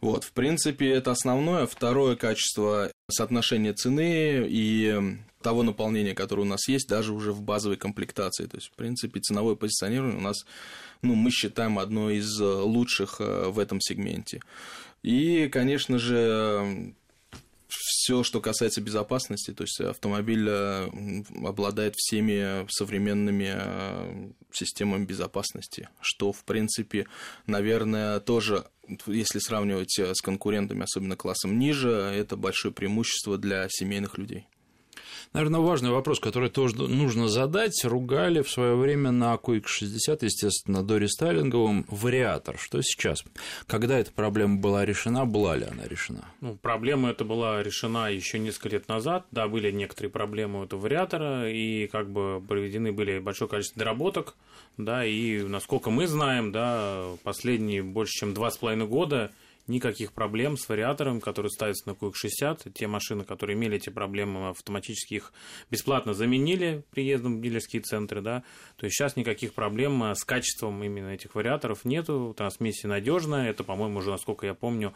Вот, 0.00 0.25
в 0.25 0.32
принципе, 0.32 0.90
это 0.90 1.11
основное. 1.11 1.66
Второе 1.66 2.16
качество 2.16 2.90
соотношение 3.11 3.73
цены 3.73 4.46
и 4.49 5.16
того 5.42 5.62
наполнения, 5.62 6.14
которое 6.14 6.42
у 6.42 6.46
нас 6.46 6.66
есть, 6.68 6.88
даже 6.88 7.12
уже 7.12 7.32
в 7.32 7.42
базовой 7.42 7.76
комплектации. 7.76 8.46
То 8.46 8.56
есть, 8.56 8.68
в 8.68 8.73
принципе, 8.73 9.20
ценовое 9.20 9.54
позиционирование 9.54 10.18
у 10.18 10.23
нас, 10.23 10.44
ну, 11.02 11.14
мы 11.14 11.30
считаем 11.30 11.78
одно 11.78 12.11
из 12.11 12.40
лучших 12.40 13.20
э, 13.20 13.49
в 13.49 13.58
этом 13.58 13.80
сегменте. 13.80 14.40
И, 15.02 15.49
конечно 15.49 15.99
же, 15.99 16.94
все, 18.06 18.22
что 18.22 18.40
касается 18.40 18.80
безопасности, 18.80 19.52
то 19.52 19.64
есть 19.64 19.80
автомобиль 19.80 20.46
э, 20.48 20.88
обладает 21.44 21.94
всеми 21.96 22.64
современными 22.70 23.52
э, 23.52 24.30
системами 24.52 25.04
безопасности, 25.04 25.88
что, 26.00 26.32
в 26.32 26.44
принципе, 26.44 27.08
наверное, 27.48 28.20
тоже 28.20 28.64
если 29.08 29.40
сравнивать 29.40 29.98
с 29.98 30.20
конкурентами, 30.22 30.84
особенно 30.84 31.16
классом 31.16 31.58
ниже, 31.58 31.90
это 31.90 32.36
большое 32.36 32.72
преимущество 32.72 33.38
для 33.38 33.66
семейных 33.68 34.18
людей. 34.18 34.46
Наверное, 35.33 35.61
важный 35.61 35.90
вопрос, 35.90 36.21
который 36.21 36.49
тоже 36.49 36.76
нужно 36.76 37.28
задать. 37.28 37.85
Ругали 37.85 38.42
в 38.42 38.50
свое 38.50 38.75
время 38.75 39.11
на 39.11 39.35
QX60, 39.35 40.18
естественно, 40.23 40.83
до 40.83 40.99
рестайлинговым 40.99 41.85
вариатор. 41.88 42.56
Что 42.59 42.80
сейчас? 42.83 43.25
Когда 43.66 43.99
эта 43.99 44.12
проблема 44.12 44.56
была 44.56 44.85
решена, 44.85 45.26
была 45.26 45.56
ли 45.56 45.64
она 45.64 45.87
решена? 45.87 46.25
Ну, 46.40 46.56
проблема 46.56 47.11
эта 47.11 47.25
была 47.25 47.62
решена 47.62 48.11
еще 48.11 48.38
несколько 48.38 48.71
лет 48.71 48.88
назад. 48.88 49.26
Да, 49.30 49.49
были 49.49 49.71
некоторые 49.71 50.11
проблемы 50.11 50.61
у 50.61 50.64
этого 50.64 50.80
вариатора, 50.80 51.50
и 51.50 51.87
как 51.87 52.11
бы 52.11 52.42
проведены 52.47 52.92
были 52.92 53.18
большое 53.18 53.49
количество 53.49 53.78
доработок, 53.80 54.35
да, 54.76 55.04
и 55.04 55.42
насколько 55.42 55.90
мы 55.90 56.06
знаем, 56.06 56.52
да, 56.52 57.04
последние 57.23 57.83
больше 57.83 58.12
чем 58.12 58.35
два 58.35 58.50
с 58.50 58.56
половиной 58.56 58.87
года 58.87 59.33
никаких 59.68 60.12
проблем 60.12 60.56
с 60.56 60.68
вариатором, 60.68 61.20
который 61.20 61.50
ставится 61.50 61.88
на 61.88 61.92
QX60. 61.92 62.73
Те 62.73 62.87
машины, 62.87 63.25
которые 63.25 63.56
имели 63.56 63.76
эти 63.76 63.90
проблемы, 63.90 64.49
автоматически 64.50 65.14
их 65.14 65.32
бесплатно 65.70 66.14
заменили 66.14 66.85
приездом 66.90 67.38
в 67.38 67.42
дилерские 67.42 67.82
центры. 67.82 68.20
Да? 68.20 68.42
То 68.76 68.87
есть 68.87 68.96
сейчас 68.96 69.16
никаких 69.16 69.54
проблем 69.54 70.02
с 70.02 70.25
качеством 70.25 70.82
именно 70.82 71.08
этих 71.08 71.35
вариаторов 71.35 71.85
нету. 71.85 72.35
Трансмиссия 72.37 72.88
надежная. 72.88 73.50
Это, 73.50 73.64
по-моему, 73.64 73.99
уже, 73.99 74.11
насколько 74.11 74.46
я 74.46 74.54
помню, 74.54 74.94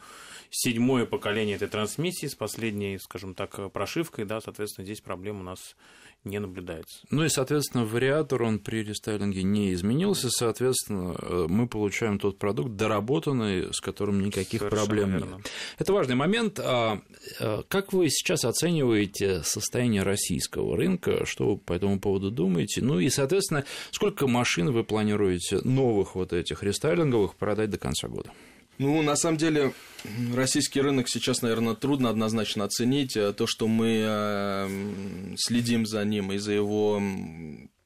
седьмое 0.51 1.07
поколение 1.07 1.57
этой 1.57 1.69
трансмиссии 1.69 2.27
с 2.27 2.35
последней, 2.35 2.99
скажем 2.99 3.35
так, 3.35 3.73
прошивкой. 3.73 4.25
Да? 4.25 4.41
Соответственно, 4.41 4.85
здесь 4.85 5.01
проблем 5.01 5.41
у 5.41 5.43
нас 5.43 5.77
не 6.25 6.39
наблюдается. 6.39 7.01
Ну 7.11 7.25
и, 7.25 7.29
соответственно, 7.29 7.85
вариатор, 7.85 8.43
он 8.43 8.59
при 8.59 8.83
рестайлинге 8.83 9.43
не 9.43 9.73
изменился, 9.73 10.29
соответственно, 10.31 11.17
э, 11.19 11.47
мы 11.49 11.67
получаем 11.67 12.19
тот 12.19 12.39
продукт 12.39 12.77
доработанный, 12.77 13.73
с 13.73 13.81
которым 13.81 14.23
никаких 14.23 14.61
Совершенно 14.61 14.85
проблем 14.85 15.11
верно. 15.11 15.35
нет. 15.37 15.51
Это 15.79 15.93
важный 15.93 16.17
момент. 16.17 16.61
А, 16.61 17.01
а 17.41 17.63
как 17.69 17.93
вы 17.93 18.11
сейчас 18.11 18.45
оцениваете 18.45 19.43
состояние 19.43 20.03
российского 20.03 20.77
рынка, 20.77 21.25
что 21.25 21.53
вы 21.53 21.59
по 21.59 21.73
этому 21.73 21.99
поводу 21.99 22.31
думаете? 22.31 22.83
Ну 22.83 23.01
и, 23.01 23.09
соответственно, 23.09 23.65
сколько 23.91 24.27
машин 24.27 24.71
вы 24.71 24.85
планируете 24.85 25.61
новых 25.65 26.15
вот 26.15 26.33
этих 26.33 26.63
рестайлинговых 26.63 27.35
продать 27.37 27.71
до 27.71 27.79
конца 27.79 28.09
года? 28.09 28.31
Ну, 28.81 29.03
на 29.03 29.15
самом 29.15 29.37
деле, 29.37 29.75
российский 30.35 30.81
рынок 30.81 31.07
сейчас, 31.07 31.43
наверное, 31.43 31.75
трудно 31.75 32.09
однозначно 32.09 32.65
оценить. 32.65 33.15
Э, 33.15 33.35
то, 33.35 33.47
что 33.47 33.69
мы 33.69 34.03
э, 34.07 35.35
следим 35.37 35.85
за 35.85 36.03
ним 36.03 36.33
и 36.33 36.39
за 36.39 36.53
его 36.53 36.99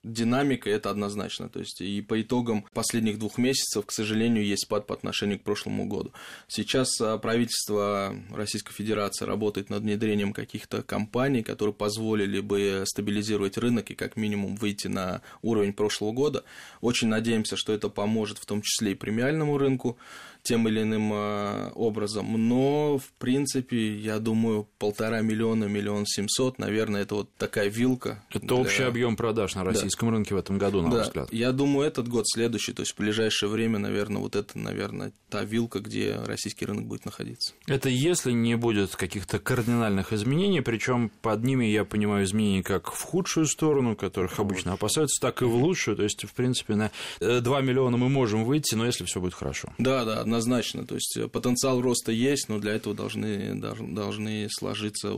динамика 0.04 0.70
это 0.70 0.90
однозначно. 0.90 1.48
То 1.48 1.58
есть 1.58 1.80
и 1.80 2.00
по 2.02 2.20
итогам 2.20 2.66
последних 2.72 3.18
двух 3.18 3.38
месяцев, 3.38 3.86
к 3.86 3.90
сожалению, 3.90 4.44
есть 4.44 4.64
спад 4.64 4.86
по 4.86 4.94
отношению 4.94 5.40
к 5.40 5.42
прошлому 5.42 5.86
году. 5.86 6.12
Сейчас 6.46 7.00
а, 7.00 7.18
правительство 7.18 8.14
Российской 8.30 8.72
Федерации 8.72 9.24
работает 9.24 9.70
над 9.70 9.82
внедрением 9.82 10.32
каких-то 10.32 10.82
компаний, 10.82 11.42
которые 11.42 11.74
позволили 11.74 12.40
бы 12.40 12.84
стабилизировать 12.86 13.58
рынок 13.58 13.90
и 13.90 13.94
как 13.94 14.16
минимум 14.16 14.56
выйти 14.56 14.88
на 14.88 15.22
уровень 15.42 15.72
прошлого 15.72 16.12
года. 16.12 16.44
Очень 16.80 17.08
надеемся, 17.08 17.56
что 17.56 17.72
это 17.72 17.88
поможет 17.88 18.38
в 18.38 18.46
том 18.46 18.62
числе 18.62 18.92
и 18.92 18.94
премиальному 18.94 19.58
рынку 19.58 19.96
тем 20.44 20.68
или 20.68 20.82
иным 20.82 21.10
а, 21.12 21.72
образом. 21.74 22.48
Но, 22.48 22.98
в 22.98 23.12
принципе, 23.18 23.96
я 23.96 24.18
думаю, 24.18 24.68
полтора 24.78 25.22
миллиона, 25.22 25.64
миллион 25.64 26.06
семьсот, 26.06 26.58
наверное, 26.58 27.02
это 27.02 27.16
вот 27.16 27.34
такая 27.36 27.68
вилка. 27.68 28.22
Это 28.30 28.46
для... 28.46 28.56
общий 28.56 28.82
объем 28.82 29.16
продаж 29.16 29.54
на 29.56 29.64
российском 29.64 30.04
российском 30.04 30.10
рынке 30.10 30.34
в 30.34 30.38
этом 30.38 30.58
году, 30.58 30.82
на 30.82 30.90
да, 30.90 30.96
ваш 30.98 31.06
взгляд? 31.06 31.32
Я 31.32 31.52
думаю, 31.52 31.86
этот 31.86 32.08
год, 32.08 32.24
следующий, 32.26 32.72
то 32.72 32.82
есть 32.82 32.92
в 32.92 32.98
ближайшее 32.98 33.48
время, 33.48 33.78
наверное, 33.78 34.20
вот 34.20 34.36
это, 34.36 34.58
наверное, 34.58 35.12
та 35.30 35.44
вилка, 35.44 35.80
где 35.80 36.20
российский 36.24 36.66
рынок 36.66 36.86
будет 36.86 37.04
находиться. 37.04 37.54
Это 37.66 37.88
если 37.88 38.32
не 38.32 38.56
будет 38.56 38.94
каких-то 38.96 39.38
кардинальных 39.38 40.12
изменений, 40.12 40.60
причем 40.60 41.10
под 41.22 41.44
ними 41.44 41.64
я 41.66 41.84
понимаю 41.84 42.24
изменения 42.24 42.62
как 42.62 42.92
в 42.92 43.02
худшую 43.02 43.46
сторону, 43.46 43.96
которых 43.96 44.38
обычно 44.38 44.72
опасаются, 44.72 45.20
так 45.20 45.42
и 45.42 45.44
в 45.44 45.54
лучшую. 45.54 45.96
То 45.96 46.02
есть, 46.02 46.24
в 46.24 46.32
принципе, 46.34 46.74
на 46.74 46.90
2 47.20 47.60
э, 47.60 47.62
миллиона 47.62 47.96
мы 47.96 48.08
можем 48.08 48.44
выйти, 48.44 48.74
но 48.74 48.86
если 48.86 49.04
все 49.04 49.20
будет 49.20 49.34
хорошо. 49.34 49.72
Да, 49.78 50.04
да, 50.04 50.24
однозначно. 50.34 50.86
То 50.86 50.96
есть 50.96 51.18
потенциал 51.30 51.80
роста 51.80 52.12
есть, 52.12 52.48
но 52.48 52.58
для 52.58 52.72
этого 52.72 52.94
должны, 52.94 53.54
должны 53.54 54.48
сложиться 54.50 55.14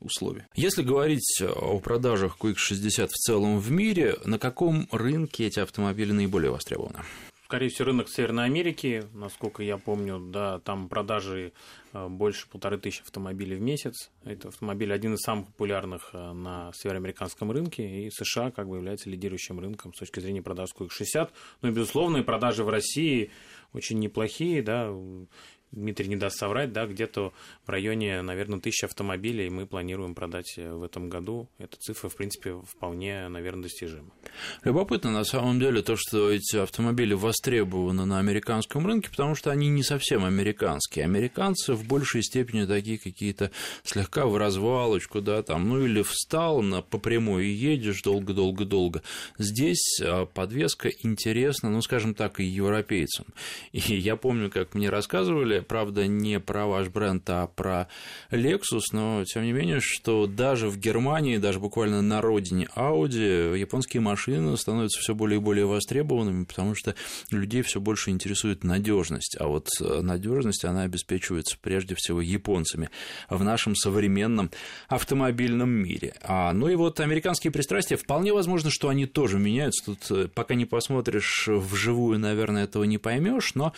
условия. 0.00 0.46
Если 0.54 0.82
говорить 0.82 1.40
о 1.42 1.78
продажах 1.78 2.36
QX60 2.40 3.06
в 3.06 3.12
целом 3.12 3.58
в 3.58 3.70
мире, 3.70 4.16
на 4.24 4.38
каком 4.38 4.88
рынке 4.90 5.46
эти 5.46 5.60
автомобили 5.60 6.12
наиболее 6.12 6.50
востребованы? 6.50 7.00
Скорее 7.46 7.68
всего, 7.68 7.86
рынок 7.86 8.08
Северной 8.08 8.46
Америки, 8.46 9.04
насколько 9.14 9.62
я 9.62 9.78
помню, 9.78 10.18
да, 10.18 10.58
там 10.58 10.88
продажи 10.88 11.52
э, 11.92 12.08
больше 12.08 12.48
полторы 12.48 12.76
тысячи 12.76 13.02
автомобилей 13.02 13.54
в 13.54 13.60
месяц. 13.60 14.10
Это 14.24 14.48
автомобиль 14.48 14.92
один 14.92 15.14
из 15.14 15.20
самых 15.20 15.46
популярных 15.46 16.10
э, 16.12 16.32
на 16.32 16.72
североамериканском 16.74 17.52
рынке, 17.52 18.06
и 18.06 18.10
США 18.10 18.50
как 18.50 18.68
бы 18.68 18.78
является 18.78 19.08
лидирующим 19.10 19.60
рынком 19.60 19.94
с 19.94 19.98
точки 20.00 20.18
зрения 20.18 20.42
продаж 20.42 20.70
QX60. 20.76 21.30
Ну 21.62 21.68
и, 21.68 21.70
безусловно, 21.70 22.16
и 22.16 22.22
продажи 22.22 22.64
в 22.64 22.68
России 22.68 23.30
очень 23.72 23.98
неплохие, 23.98 24.62
да, 24.62 24.92
Дмитрий 25.76 26.08
не 26.08 26.16
даст 26.16 26.38
соврать, 26.38 26.72
да, 26.72 26.86
где-то 26.86 27.34
в 27.66 27.68
районе, 27.68 28.22
наверное, 28.22 28.60
тысячи 28.60 28.86
автомобилей 28.86 29.50
мы 29.50 29.66
планируем 29.66 30.14
продать 30.14 30.54
э, 30.56 30.72
в 30.72 30.82
этом 30.82 31.10
году. 31.10 31.48
Эта 31.58 31.76
цифра, 31.78 32.08
в 32.08 32.16
принципе, 32.16 32.54
вполне, 32.66 33.28
наверное, 33.28 33.64
достижима. 33.64 34.10
Любопытно, 34.64 35.12
на 35.12 35.24
самом 35.24 35.60
деле, 35.60 35.82
то, 35.82 35.96
что 35.96 36.30
эти 36.30 36.56
автомобили 36.56 37.12
востребованы 37.12 38.06
на 38.06 38.18
американском 38.18 38.86
рынке, 38.86 39.10
потому 39.10 39.34
что 39.34 39.50
они 39.50 39.68
не 39.68 39.82
совсем 39.82 40.24
американские. 40.24 41.04
Американцы 41.04 41.74
в 41.74 41.86
большей 41.86 42.22
степени 42.22 42.64
такие 42.64 42.98
какие-то 42.98 43.50
слегка 43.84 44.26
в 44.26 44.38
развалочку, 44.38 45.20
да, 45.20 45.42
там, 45.42 45.68
ну 45.68 45.84
или 45.84 46.00
встал 46.00 46.62
на, 46.62 46.80
по 46.80 46.98
прямой 46.98 47.48
и 47.48 47.50
едешь 47.50 48.00
долго-долго-долго. 48.00 49.02
Здесь 49.36 50.00
а, 50.02 50.24
подвеска 50.24 50.88
интересна, 51.02 51.68
ну, 51.68 51.82
скажем 51.82 52.14
так, 52.14 52.40
и 52.40 52.44
европейцам. 52.44 53.26
И 53.72 53.78
я 53.94 54.16
помню, 54.16 54.50
как 54.50 54.74
мне 54.74 54.88
рассказывали, 54.88 55.65
правда, 55.66 56.06
не 56.06 56.40
про 56.40 56.66
ваш 56.66 56.88
бренд, 56.88 57.28
а 57.28 57.46
про 57.46 57.88
Lexus, 58.30 58.82
но 58.92 59.24
тем 59.24 59.44
не 59.44 59.52
менее, 59.52 59.80
что 59.80 60.26
даже 60.26 60.68
в 60.68 60.78
Германии, 60.78 61.38
даже 61.38 61.60
буквально 61.60 62.02
на 62.02 62.20
родине 62.20 62.68
Audi, 62.76 63.58
японские 63.58 64.00
машины 64.00 64.56
становятся 64.56 65.00
все 65.00 65.14
более 65.14 65.38
и 65.38 65.42
более 65.42 65.66
востребованными, 65.66 66.44
потому 66.44 66.74
что 66.74 66.94
людей 67.30 67.62
все 67.62 67.80
больше 67.80 68.10
интересует 68.10 68.64
надежность, 68.64 69.36
а 69.38 69.46
вот 69.46 69.68
э, 69.80 70.00
надежность 70.00 70.64
она 70.64 70.82
обеспечивается 70.82 71.56
прежде 71.60 71.94
всего 71.94 72.20
японцами 72.20 72.90
в 73.28 73.42
нашем 73.44 73.74
современном 73.74 74.50
автомобильном 74.88 75.70
мире. 75.70 76.14
А, 76.22 76.52
ну 76.52 76.68
и 76.68 76.74
вот 76.74 77.00
американские 77.00 77.50
пристрастия, 77.50 77.96
вполне 77.96 78.32
возможно, 78.32 78.70
что 78.70 78.88
они 78.88 79.06
тоже 79.06 79.38
меняются. 79.38 79.84
Тут 79.84 80.10
э, 80.10 80.28
пока 80.28 80.54
не 80.54 80.64
посмотришь 80.64 81.48
вживую, 81.48 82.18
наверное, 82.18 82.64
этого 82.64 82.84
не 82.84 82.98
поймешь, 82.98 83.54
но 83.54 83.72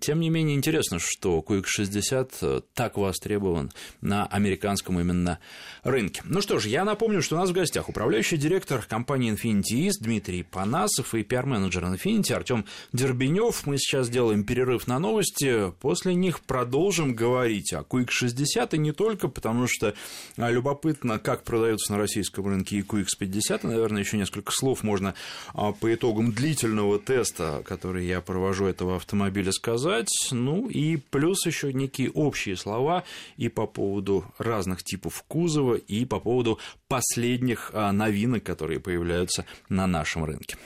тем 0.00 0.20
не 0.20 0.30
менее 0.30 0.56
интересно, 0.56 0.98
что 1.10 1.44
QX60 1.46 2.64
так 2.74 2.96
востребован 2.96 3.72
на 4.00 4.26
американском 4.26 5.00
именно 5.00 5.38
рынке. 5.82 6.22
Ну 6.24 6.40
что 6.40 6.58
ж, 6.58 6.66
я 6.66 6.84
напомню, 6.84 7.22
что 7.22 7.36
у 7.36 7.38
нас 7.38 7.50
в 7.50 7.52
гостях 7.52 7.88
управляющий 7.88 8.36
директор 8.36 8.84
компании 8.86 9.32
Infinity 9.32 9.88
East 9.88 10.02
Дмитрий 10.02 10.42
Панасов 10.42 11.14
и 11.14 11.22
пиар-менеджер 11.22 11.84
Infinity 11.84 12.32
Артем 12.32 12.64
Дербенев. 12.92 13.66
Мы 13.66 13.78
сейчас 13.78 14.08
делаем 14.08 14.44
перерыв 14.44 14.86
на 14.86 14.98
новости, 14.98 15.72
после 15.80 16.14
них 16.14 16.40
продолжим 16.40 17.14
говорить 17.14 17.72
о 17.72 17.80
QX60 17.80 18.76
и 18.76 18.78
не 18.78 18.92
только, 18.92 19.28
потому 19.28 19.66
что 19.66 19.94
любопытно, 20.36 21.18
как 21.18 21.42
продается 21.42 21.92
на 21.92 21.98
российском 21.98 22.46
рынке 22.46 22.76
и 22.76 22.82
QX50. 22.82 23.60
Наверное, 23.66 24.02
еще 24.02 24.16
несколько 24.16 24.52
слов 24.52 24.82
можно 24.82 25.14
а, 25.54 25.72
по 25.72 25.92
итогам 25.92 26.32
длительного 26.32 26.98
теста, 26.98 27.62
который 27.66 28.06
я 28.06 28.20
провожу 28.20 28.66
этого 28.66 28.96
автомобиля, 28.96 29.52
сказать. 29.52 30.10
Ну 30.30 30.68
и 30.68 30.99
плюс 31.00 31.46
еще 31.46 31.72
некие 31.72 32.10
общие 32.10 32.56
слова 32.56 33.04
и 33.36 33.48
по 33.48 33.66
поводу 33.66 34.24
разных 34.38 34.82
типов 34.82 35.24
кузова, 35.28 35.74
и 35.74 36.04
по 36.04 36.20
поводу 36.20 36.58
последних 36.88 37.70
а, 37.72 37.92
новинок, 37.92 38.42
которые 38.42 38.80
появляются 38.80 39.44
на 39.68 39.86
нашем 39.86 40.24
рынке. 40.24 40.56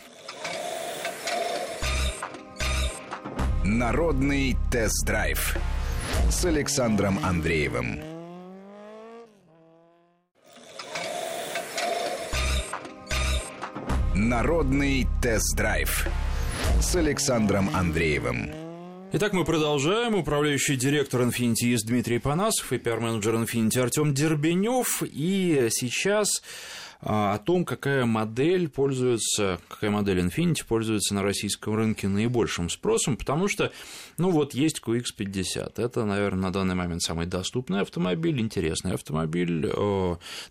Народный 3.65 4.57
тест-драйв 4.71 5.57
с 6.31 6.45
Александром 6.45 7.19
Андреевым. 7.25 8.01
Народный 14.15 15.07
тест-драйв 15.23 16.07
с 16.81 16.95
Александром 16.95 17.71
Андреевым. 17.75 18.64
Итак, 19.17 19.33
мы 19.33 19.45
продолжаем. 19.45 20.17
Управляющий 20.17 20.75
директор 20.75 21.23
Infinity 21.23 21.67
есть 21.67 21.87
Дмитрий 21.87 22.19
Панасов 22.19 22.73
и 22.73 22.79
пиар-менеджер 22.79 23.37
Infinity 23.37 23.79
Артем 23.79 24.13
Дербенев. 24.13 25.05
И 25.05 25.69
сейчас 25.71 26.43
о 27.07 27.39
том, 27.39 27.67
какая 27.67 28.07
модель 28.07 28.69
пользуется, 28.69 29.61
какая 29.69 29.91
модель 29.91 30.21
Infinity 30.21 30.65
пользуется 30.67 31.15
на 31.15 31.23
российском 31.23 31.75
рынке 31.75 32.09
наибольшим 32.09 32.71
спросом, 32.71 33.19
потому 33.19 33.47
что, 33.47 33.73
ну 34.17 34.31
вот, 34.31 34.55
есть 34.55 34.81
QX50. 34.83 35.75
Это, 35.77 36.05
наверное, 36.07 36.45
на 36.45 36.51
данный 36.51 36.75
момент 36.75 37.03
самый 37.03 37.27
доступный 37.27 37.83
автомобиль, 37.83 38.41
интересный 38.41 38.95
автомобиль. 38.95 39.71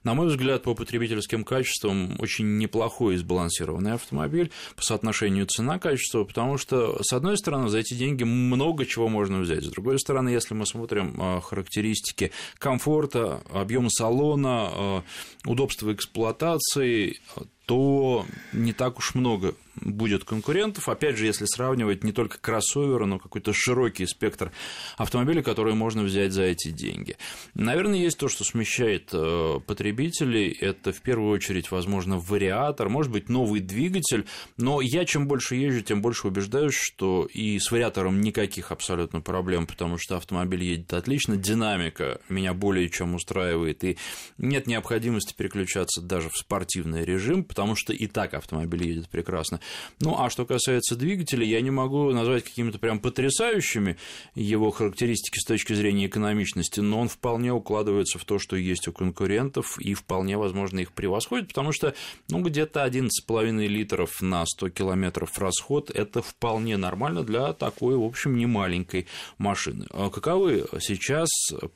На 0.03 0.13
мой 0.13 0.27
взгляд, 0.27 0.62
по 0.62 0.75
потребительским 0.75 1.43
качествам 1.43 2.15
очень 2.19 2.57
неплохой 2.60 3.15
и 3.15 3.17
сбалансированный 3.17 3.93
автомобиль 3.93 4.51
по 4.75 4.83
соотношению 4.83 5.48
цена-качество, 5.48 6.24
потому 6.24 6.60
что, 6.60 7.01
с 7.01 7.13
одной 7.13 7.38
стороны, 7.38 7.69
за 7.69 7.79
эти 7.79 7.95
деньги 7.95 8.24
много 8.24 8.86
чего 8.86 9.07
можно 9.10 9.39
взять. 9.39 9.63
С 9.63 9.69
другой 9.69 9.98
стороны, 9.98 10.29
если 10.29 10.53
мы 10.53 10.67
смотрим 10.67 11.17
а, 11.19 11.41
характеристики 11.41 12.31
комфорта, 12.60 13.41
объема 13.51 13.89
салона, 13.89 14.69
а, 14.72 15.03
удобства 15.45 15.91
эксплуатации, 15.91 16.43
эксплуатации, 16.44 17.20
то 17.65 18.25
не 18.51 18.74
так 18.74 18.98
уж 18.98 19.15
много 19.15 19.55
будет 19.75 20.24
конкурентов. 20.24 20.89
Опять 20.89 21.17
же, 21.17 21.25
если 21.25 21.46
сравнивать 21.46 22.03
не 22.03 22.12
только 22.12 22.38
кроссоверы, 22.38 23.05
но 23.05 23.20
какой-то 23.20 23.53
широкий 23.53 24.05
спектр 24.05 24.51
автомобилей, 24.98 25.41
которые 25.41 25.75
можно 25.75 26.03
взять 26.03 26.32
за 26.32 26.43
эти 26.43 26.70
деньги. 26.70 27.17
Наверное, 27.53 28.00
есть 28.00 28.17
то, 28.17 28.27
что 28.27 28.43
смещает 28.43 29.10
э, 29.13 29.60
потребителей. 29.65 30.50
Это 30.51 30.91
в 30.91 31.01
первую 31.01 31.32
очередь, 31.32 31.72
возможно, 31.72 32.17
вариатор, 32.17 32.89
может 32.89 33.12
быть, 33.12 33.29
новый 33.29 33.62
двигатель. 33.62 34.25
Но 34.58 34.82
я 34.82 35.05
чем 35.05 35.27
больше 35.27 35.55
езжу, 35.55 35.82
тем 35.82 36.01
больше 36.01 36.27
убеждаюсь, 36.27 36.75
что 36.75 37.27
и 37.34 37.58
с 37.60 37.72
вариатором 37.72 38.22
никаких 38.22 38.72
абсолютно 38.72 39.22
проблем, 39.22 39.67
потому 39.67 39.98
что 39.98 40.17
автомобиль 40.17 40.63
едет 40.63 40.93
отлично, 40.93 41.36
динамика 41.36 42.22
меня 42.29 42.53
более 42.53 42.89
чем 42.89 43.15
устраивает, 43.15 43.84
и 43.84 43.98
нет 44.38 44.67
необходимости 44.67 45.34
переключаться 45.34 46.01
даже 46.01 46.29
в 46.29 46.38
спортивный 46.38 47.05
режим, 47.05 47.43
потому 47.53 47.75
что 47.75 47.93
и 47.93 48.07
так 48.07 48.33
автомобиль 48.33 48.88
едет 48.88 49.10
прекрасно. 49.10 49.60
Ну, 50.00 50.19
а 50.19 50.31
что 50.31 50.43
касается 50.43 50.95
двигателя, 50.95 51.45
я 51.45 51.62
не 51.62 51.69
могу 51.69 52.12
назвать 52.12 52.45
какими-то 52.45 52.79
прям 52.79 53.00
потрясающими 53.00 53.98
его 54.33 54.72
характеристики 54.72 55.38
с 55.38 55.45
точки 55.45 55.74
зрения 55.74 56.07
экономичности, 56.07 56.79
но 56.79 57.00
он 57.00 57.10
вполне 57.10 57.53
укладывается 57.53 58.17
в 58.17 58.25
то, 58.25 58.39
что 58.39 58.55
есть 58.55 58.88
у 58.88 58.91
конкурентов, 58.91 59.79
и 59.79 59.93
вполне, 59.93 60.36
возможно, 60.36 60.79
их 60.79 60.93
превосходит, 60.93 61.50
потому 61.50 61.72
что, 61.74 61.93
ну, 62.29 62.41
где-то 62.41 62.83
11,5 62.83 63.67
литров 63.67 64.19
на 64.24 64.43
100 64.48 64.69
километров 64.69 65.38
расход– 65.38 65.91
это 65.93 66.24
вполне 66.24 66.77
нормально 66.77 67.24
для 67.24 67.53
такой, 67.53 67.95
в 67.95 68.03
общем, 68.03 68.36
немаленькой 68.36 69.05
машины. 69.38 69.86
А 69.91 70.10
каковы 70.10 70.65
сейчас 70.81 71.29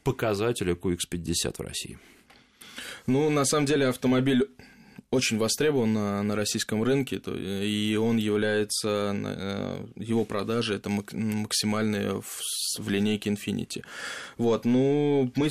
показатели 0.03 0.75
QX50 0.75 1.53
в 1.55 1.62
России? 1.62 2.00
Ну, 3.05 3.29
на 3.29 3.46
самом 3.46 3.65
деле, 3.65 3.88
автомобиль 3.88 4.50
очень 5.10 5.38
востребован 5.38 5.94
на, 5.94 6.24
на 6.24 6.36
российском 6.36 6.84
рынке, 6.84 7.20
то, 7.20 7.34
и 7.36 7.96
он 7.96 8.18
является, 8.18 9.14
э, 9.16 9.86
его 9.96 10.26
продажи 10.26 10.76
это 10.76 10.90
максимальные 10.90 12.22
в, 12.22 12.42
в 12.78 12.90
линейке 12.90 13.30
Infinity. 13.30 13.84
Вот, 14.38 14.66
ну, 14.66 15.32
мы 15.36 15.50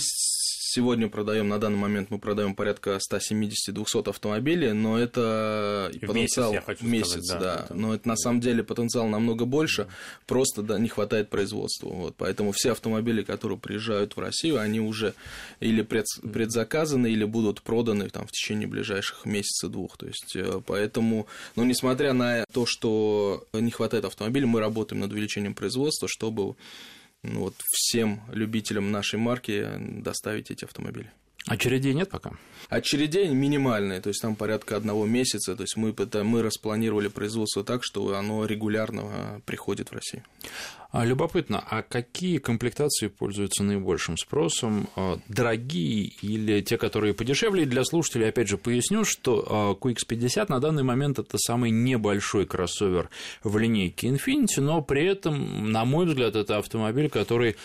Сегодня 0.77 1.09
продаем, 1.09 1.49
на 1.49 1.59
данный 1.59 1.79
момент 1.79 2.11
мы 2.11 2.19
продаем 2.19 2.55
порядка 2.55 2.99
170-200 3.11 4.11
автомобилей, 4.11 4.73
но 4.73 4.99
это 4.99 5.91
в 5.91 6.07
потенциал 6.07 6.53
месяц, 6.53 6.81
в 6.81 6.85
месяц 6.85 7.25
сказать, 7.25 7.41
да. 7.41 7.57
да. 7.57 7.65
Это... 7.65 7.75
Но 7.75 7.95
это 7.95 8.07
на 8.07 8.17
самом 8.17 8.43
деле 8.43 8.63
потенциал 8.63 9.09
намного 9.09 9.47
больше, 9.47 9.87
просто 10.27 10.61
да, 10.61 10.79
не 10.79 10.91
хватает 10.91 11.31
производства. 11.31 11.89
Вот, 11.89 12.15
поэтому 12.19 12.53
все 12.53 12.73
автомобили, 12.73 13.23
которые 13.23 13.59
приезжают 13.59 14.17
в 14.17 14.21
Россию, 14.21 14.61
они 14.61 14.81
уже 14.81 15.15
или 15.61 15.81
пред, 15.81 16.05
предзаказаны, 16.31 17.07
или 17.07 17.25
будут 17.25 17.63
проданы 17.63 18.11
там, 18.11 18.27
в 18.27 18.33
течение 18.33 18.69
ближайших 18.69 19.25
месяца-двух. 19.25 19.97
То 19.97 20.09
есть, 20.09 20.37
э, 20.37 20.61
поэтому, 20.67 21.27
но 21.55 21.65
несмотря 21.65 22.13
на 22.13 22.45
то, 22.53 22.67
что 22.67 23.47
не 23.55 23.71
хватает 23.71 24.05
автомобилей, 24.05 24.45
мы 24.45 24.61
работаем 24.61 25.01
над 25.01 25.11
увеличением 25.11 25.55
производства, 25.55 26.07
чтобы 26.07 26.55
ну, 27.33 27.41
вот 27.41 27.55
всем 27.71 28.21
любителям 28.33 28.91
нашей 28.91 29.19
марки 29.19 29.67
доставить 29.79 30.51
эти 30.51 30.65
автомобили. 30.65 31.11
Очередей 31.47 31.95
нет 31.95 32.11
пока? 32.11 32.33
Очередей 32.69 33.29
минимальные, 33.29 34.01
то 34.01 34.09
есть 34.09 34.21
там 34.21 34.35
порядка 34.35 34.77
одного 34.77 35.07
месяца, 35.07 35.55
то 35.55 35.63
есть 35.63 35.77
мы, 35.77 35.95
мы 36.25 36.43
распланировали 36.43 37.07
производство 37.07 37.63
так, 37.63 37.83
что 37.85 38.17
оно 38.17 38.45
регулярно 38.47 39.03
а, 39.05 39.41
приходит 39.47 39.91
в 39.91 39.93
Россию. 39.93 40.25
А, 40.97 41.05
любопытно, 41.05 41.63
а 41.69 41.83
какие 41.83 42.39
комплектации 42.39 43.09
пользуются 43.09 43.63
наибольшим 43.63 44.17
спросом? 44.17 44.89
А, 44.97 45.19
дорогие 45.29 46.05
или 46.23 46.63
те, 46.63 46.79
которые 46.79 47.13
подешевле? 47.13 47.65
И 47.65 47.67
для 47.67 47.85
слушателей, 47.85 48.31
опять 48.31 48.49
же, 48.49 48.57
поясню, 48.57 49.05
что 49.05 49.77
QX50 49.79 50.47
на 50.49 50.59
данный 50.59 50.85
момент 50.85 51.19
это 51.19 51.37
самый 51.37 51.71
небольшой 51.71 52.47
кроссовер 52.47 53.11
в 53.45 53.59
линейке 53.59 54.09
Infiniti, 54.09 54.63
но 54.63 54.81
при 54.81 55.05
этом, 55.05 55.71
на 55.71 55.85
мой 55.85 56.07
взгляд, 56.07 56.35
это 56.35 56.57
автомобиль, 56.57 57.11
который 57.11 57.57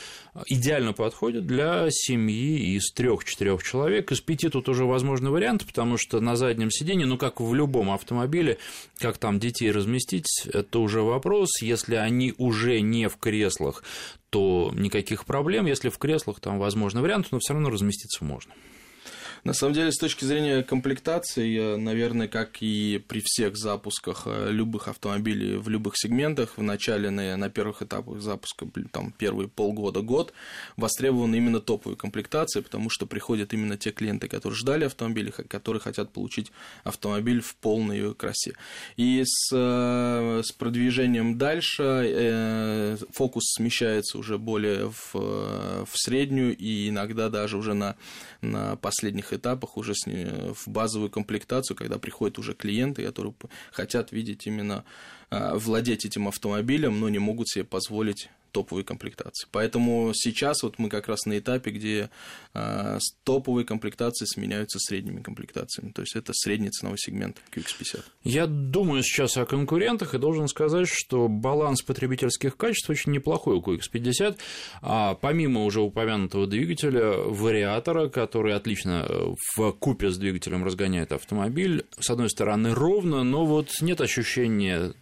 идеально 0.48 0.94
подходит 0.94 1.46
для 1.46 1.88
семьи 1.90 2.76
из 2.76 2.92
трех-четырех 2.92 3.64
человек. 3.64 4.12
Из 4.12 4.22
пяти 4.22 4.50
тут 4.50 4.70
уже 4.70 4.86
возможны 4.86 5.30
варианты, 5.30 5.66
потому 5.66 5.98
что 5.98 6.20
на 6.20 6.36
заднем 6.36 6.72
сиденье, 6.72 7.06
ну, 7.06 7.18
как 7.18 7.42
в 7.42 7.54
любом 7.54 7.92
автомобиле, 7.92 8.58
как 8.98 9.18
там 9.18 9.40
детей 9.40 9.72
разместить, 9.72 10.28
это 10.52 10.80
уже 10.80 11.02
вопрос. 11.02 11.62
Если 11.62 11.96
они 11.96 12.34
уже 12.38 12.82
не 12.82 13.10
в 13.10 13.18
креслах, 13.18 13.84
то 14.30 14.72
никаких 14.74 15.26
проблем. 15.26 15.66
Если 15.66 15.90
в 15.90 15.98
креслах, 15.98 16.40
там 16.40 16.60
возможны 16.60 17.02
варианты, 17.02 17.30
но 17.32 17.40
все 17.40 17.54
равно 17.54 17.70
разместиться 17.70 18.24
можно. 18.24 18.54
На 19.44 19.54
самом 19.54 19.74
деле, 19.74 19.92
с 19.92 19.98
точки 19.98 20.24
зрения 20.24 20.62
комплектации, 20.62 21.76
наверное, 21.76 22.28
как 22.28 22.58
и 22.62 23.04
при 23.08 23.22
всех 23.26 23.58
запусках 23.58 24.24
э, 24.26 24.52
любых 24.52 24.88
автомобилей 24.88 25.58
в 25.58 25.68
любых 25.68 25.94
сегментах, 25.98 26.58
в 26.58 26.62
начале, 26.62 27.10
на, 27.10 27.36
на 27.38 27.50
первых 27.50 27.82
этапах 27.82 28.22
запуска, 28.22 28.68
там, 28.92 29.12
первые 29.12 29.48
полгода-год, 29.48 30.34
востребованы 30.78 31.38
именно 31.38 31.60
топовые 31.60 31.98
комплектации, 31.98 32.62
потому 32.62 32.92
что 32.92 33.08
приходят 33.08 33.52
именно 33.54 33.78
те 33.78 33.90
клиенты, 33.90 34.28
которые 34.28 34.56
ждали 34.56 34.86
автомобиля, 34.86 35.32
которые 35.32 35.82
хотят 35.82 36.12
получить 36.12 36.52
автомобиль 36.84 37.42
в 37.42 37.56
полной 37.56 38.14
красе. 38.14 38.54
И 38.96 39.24
с, 39.26 39.50
э, 39.52 40.42
с 40.44 40.52
продвижением 40.52 41.40
дальше 41.40 41.84
э, 41.84 42.98
фокус 43.12 43.54
смещается 43.56 44.20
уже 44.20 44.38
более 44.38 44.92
в, 44.92 45.14
в 45.14 45.92
среднюю 45.96 46.56
и 46.56 46.90
иногда 46.90 47.30
даже 47.30 47.58
уже 47.58 47.74
на, 47.74 47.96
на 48.42 48.76
последних 48.76 49.31
этапах 49.34 49.78
уже 49.78 49.94
с, 49.96 50.06
в 50.06 50.68
базовую 50.68 51.10
комплектацию, 51.10 51.76
когда 51.78 51.98
приходят 52.00 52.40
уже 52.40 52.54
клиенты, 52.54 53.06
которые 53.06 53.34
хотят 53.72 54.12
видеть 54.12 54.48
именно 54.48 54.84
а, 55.30 55.56
владеть 55.58 56.06
этим 56.06 56.28
автомобилем, 56.28 57.00
но 57.00 57.10
не 57.10 57.20
могут 57.20 57.50
себе 57.50 57.64
позволить 57.64 58.30
топовой 58.52 58.84
комплектации. 58.84 59.48
Поэтому 59.52 60.12
сейчас 60.14 60.64
вот 60.64 60.80
мы 60.80 60.90
как 60.90 61.08
раз 61.08 61.26
на 61.26 61.38
этапе, 61.38 61.72
где 61.72 62.10
э, 62.54 63.00
топовые 63.24 63.66
комплектации 63.66 64.26
сменяются 64.26 64.80
средними 64.80 65.22
комплектациями. 65.22 65.92
То 65.92 66.02
есть 66.02 66.16
это 66.16 66.34
средний 66.34 66.70
ценовой 66.70 66.98
сегмент 66.98 67.38
QX50. 67.56 68.04
Я 68.24 68.48
думаю 68.48 69.04
сейчас 69.04 69.38
о 69.38 69.46
конкурентах 69.46 70.14
и 70.14 70.18
должен 70.18 70.48
сказать, 70.48 70.88
что 70.88 71.28
баланс 71.28 71.82
потребительских 71.82 72.58
качеств 72.58 72.90
очень 72.90 73.12
неплохой 73.12 73.56
у 73.56 73.62
QX50. 73.62 74.38
А 74.82 75.16
помимо 75.16 75.64
уже 75.64 75.82
упомянутого 75.82 76.48
двигателя, 76.48 77.14
вариатора, 77.14 78.10
который 78.10 78.56
отлично 78.56 79.06
э, 79.08 79.34
в 79.56 79.72
купе 79.74 80.10
с 80.12 80.18
двигателем 80.18 80.64
разгоняет 80.64 81.12
автомобиль, 81.12 81.86
с 82.00 82.10
одной 82.10 82.30
стороны 82.30 82.74
ровно, 82.74 83.24
но 83.24 83.46
вот 83.46 83.70
нет 83.82 84.02
ощущения 84.02 84.94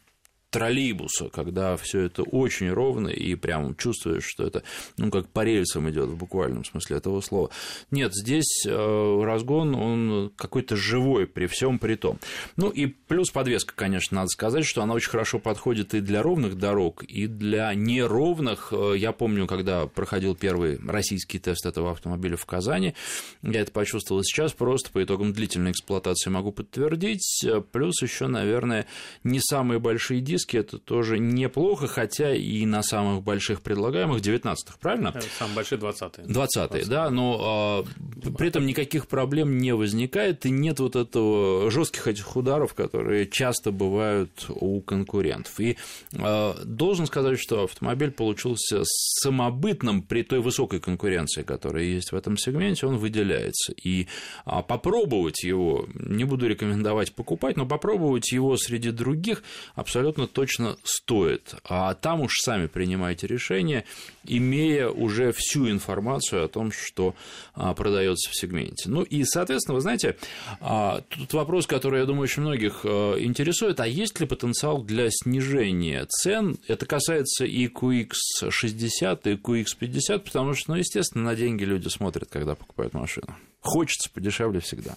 троллейбуса, 0.49 1.29
когда 1.29 1.77
все 1.77 2.01
это 2.01 2.23
очень 2.23 2.69
ровно 2.71 3.07
и 3.07 3.35
прям 3.35 3.75
чувствуешь, 3.75 4.25
что 4.25 4.45
это 4.45 4.63
ну 4.97 5.11
как 5.11 5.29
по 5.29 5.43
рельсам 5.43 5.89
идет 5.89 6.09
в 6.09 6.17
буквальном 6.17 6.65
смысле 6.65 6.97
этого 6.97 7.21
слова. 7.21 7.49
Нет, 7.91 8.13
здесь 8.13 8.65
э, 8.65 9.21
разгон 9.23 9.75
он 9.75 10.31
какой-то 10.35 10.75
живой 10.75 11.27
при 11.27 11.45
всем 11.45 11.79
при 11.79 11.95
том. 11.95 12.19
Ну 12.57 12.69
и 12.69 12.87
плюс 12.87 13.29
подвеска, 13.29 13.73
конечно, 13.75 14.15
надо 14.15 14.29
сказать, 14.29 14.65
что 14.65 14.81
она 14.81 14.93
очень 14.93 15.09
хорошо 15.09 15.39
подходит 15.39 15.93
и 15.93 16.01
для 16.01 16.23
ровных 16.23 16.57
дорог, 16.57 17.03
и 17.03 17.27
для 17.27 17.73
неровных. 17.73 18.73
Э, 18.73 18.93
я 18.97 19.11
помню, 19.11 19.45
когда 19.47 19.85
проходил 19.85 20.35
первый 20.35 20.79
российский 20.79 21.39
тест 21.39 21.65
этого 21.65 21.91
автомобиля 21.91 22.37
в 22.37 22.45
Казани, 22.45 22.95
я 23.43 23.61
это 23.61 23.71
почувствовал 23.71 24.23
сейчас 24.23 24.53
просто 24.53 24.91
по 24.91 25.03
итогам 25.03 25.33
длительной 25.33 25.71
эксплуатации 25.71 26.29
могу 26.29 26.51
подтвердить. 26.51 27.45
Плюс 27.71 28.01
еще, 28.01 28.27
наверное, 28.27 28.87
не 29.23 29.39
самые 29.39 29.79
большие 29.79 30.21
диски 30.21 30.38
диски 30.39 30.57
это 30.57 30.77
тоже 30.77 31.19
неплохо, 31.19 31.87
хотя 31.87 32.33
и 32.33 32.65
на 32.65 32.81
самых 32.81 33.23
больших 33.23 33.61
предлагаемых 33.61 34.21
19-х, 34.21 34.77
правильно? 34.79 35.13
Самые 35.37 35.55
большие 35.55 35.79
20-е. 35.79 36.25
20-е, 36.25 36.85
да, 36.85 37.09
но 37.09 37.85
а, 38.25 38.29
при 38.37 38.47
этом 38.47 38.65
никаких 38.65 39.07
проблем 39.07 39.57
не 39.57 39.73
возникает, 39.73 40.45
и 40.45 40.49
нет 40.49 40.79
вот 40.79 40.95
этого 40.95 41.69
жестких 41.69 42.07
этих 42.07 42.35
ударов, 42.35 42.73
которые 42.73 43.27
часто 43.27 43.71
бывают 43.71 44.45
у 44.49 44.81
конкурентов. 44.81 45.59
И 45.59 45.77
а, 46.17 46.55
должен 46.63 47.05
сказать, 47.05 47.39
что 47.39 47.63
автомобиль 47.63 48.11
получился 48.11 48.81
самобытным 48.83 50.01
при 50.01 50.23
той 50.23 50.39
высокой 50.39 50.79
конкуренции, 50.79 51.43
которая 51.43 51.83
есть 51.83 52.11
в 52.11 52.15
этом 52.15 52.37
сегменте, 52.37 52.87
он 52.87 52.97
выделяется. 52.97 53.73
И 53.83 54.07
а, 54.45 54.61
попробовать 54.61 55.43
его, 55.43 55.87
не 55.93 56.23
буду 56.23 56.47
рекомендовать 56.47 57.13
покупать, 57.13 57.57
но 57.57 57.65
попробовать 57.65 58.31
его 58.31 58.55
среди 58.57 58.91
других 58.91 59.43
абсолютно 59.75 60.27
точно 60.31 60.77
стоит. 60.83 61.55
А 61.63 61.93
там 61.93 62.21
уж 62.21 62.33
сами 62.43 62.67
принимайте 62.67 63.27
решение, 63.27 63.85
имея 64.25 64.89
уже 64.89 65.31
всю 65.31 65.69
информацию 65.69 66.45
о 66.45 66.47
том, 66.47 66.71
что 66.71 67.15
а, 67.53 67.73
продается 67.73 68.29
в 68.29 68.35
сегменте. 68.35 68.89
Ну 68.89 69.01
и, 69.01 69.23
соответственно, 69.23 69.75
вы 69.75 69.81
знаете, 69.81 70.15
а, 70.61 71.01
тут 71.09 71.33
вопрос, 71.33 71.67
который, 71.67 71.99
я 71.99 72.05
думаю, 72.05 72.23
очень 72.23 72.41
многих 72.41 72.81
а, 72.83 73.17
интересует, 73.19 73.79
а 73.79 73.87
есть 73.87 74.19
ли 74.19 74.27
потенциал 74.27 74.81
для 74.83 75.09
снижения 75.09 76.05
цен? 76.09 76.57
Это 76.67 76.85
касается 76.85 77.45
и 77.45 77.67
QX60, 77.67 79.19
и 79.23 79.35
QX50, 79.35 80.19
потому 80.19 80.53
что, 80.53 80.71
ну, 80.71 80.77
естественно, 80.77 81.23
на 81.25 81.35
деньги 81.35 81.63
люди 81.63 81.87
смотрят, 81.87 82.29
когда 82.29 82.55
покупают 82.55 82.93
машину. 82.93 83.35
Хочется 83.61 84.09
подешевле 84.09 84.59
всегда. 84.59 84.95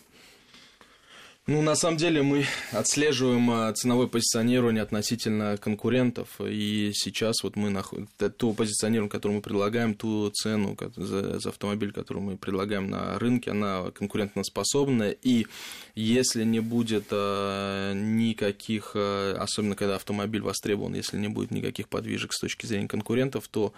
Ну, 1.49 1.61
на 1.61 1.75
самом 1.75 1.97
деле 1.97 2.23
мы 2.23 2.45
отслеживаем 2.71 3.51
а, 3.51 3.73
ценовое 3.73 4.07
позиционирование 4.07 4.81
относительно 4.81 5.57
конкурентов, 5.57 6.41
и 6.41 6.93
сейчас 6.95 7.43
вот 7.43 7.57
мы 7.57 7.69
находим 7.69 8.07
ту 8.37 8.55
позиционирование, 8.55 9.11
которое 9.11 9.35
мы 9.35 9.41
предлагаем, 9.41 9.95
ту 9.95 10.31
цену 10.31 10.77
за, 10.95 11.41
за 11.41 11.49
автомобиль, 11.49 11.91
которую 11.91 12.23
мы 12.23 12.37
предлагаем 12.37 12.89
на 12.89 13.19
рынке, 13.19 13.51
она 13.51 13.91
конкурентоспособная, 13.91 15.11
и 15.11 15.49
если 15.97 16.45
не 16.45 16.61
будет 16.61 17.07
а, 17.11 17.93
никаких, 17.93 18.93
а, 18.95 19.37
особенно 19.41 19.75
когда 19.75 19.97
автомобиль 19.97 20.43
востребован, 20.43 20.95
если 20.95 21.19
не 21.19 21.27
будет 21.27 21.51
никаких 21.51 21.89
подвижек 21.89 22.35
с 22.35 22.39
точки 22.39 22.67
зрения 22.67 22.87
конкурентов, 22.87 23.49
то 23.49 23.73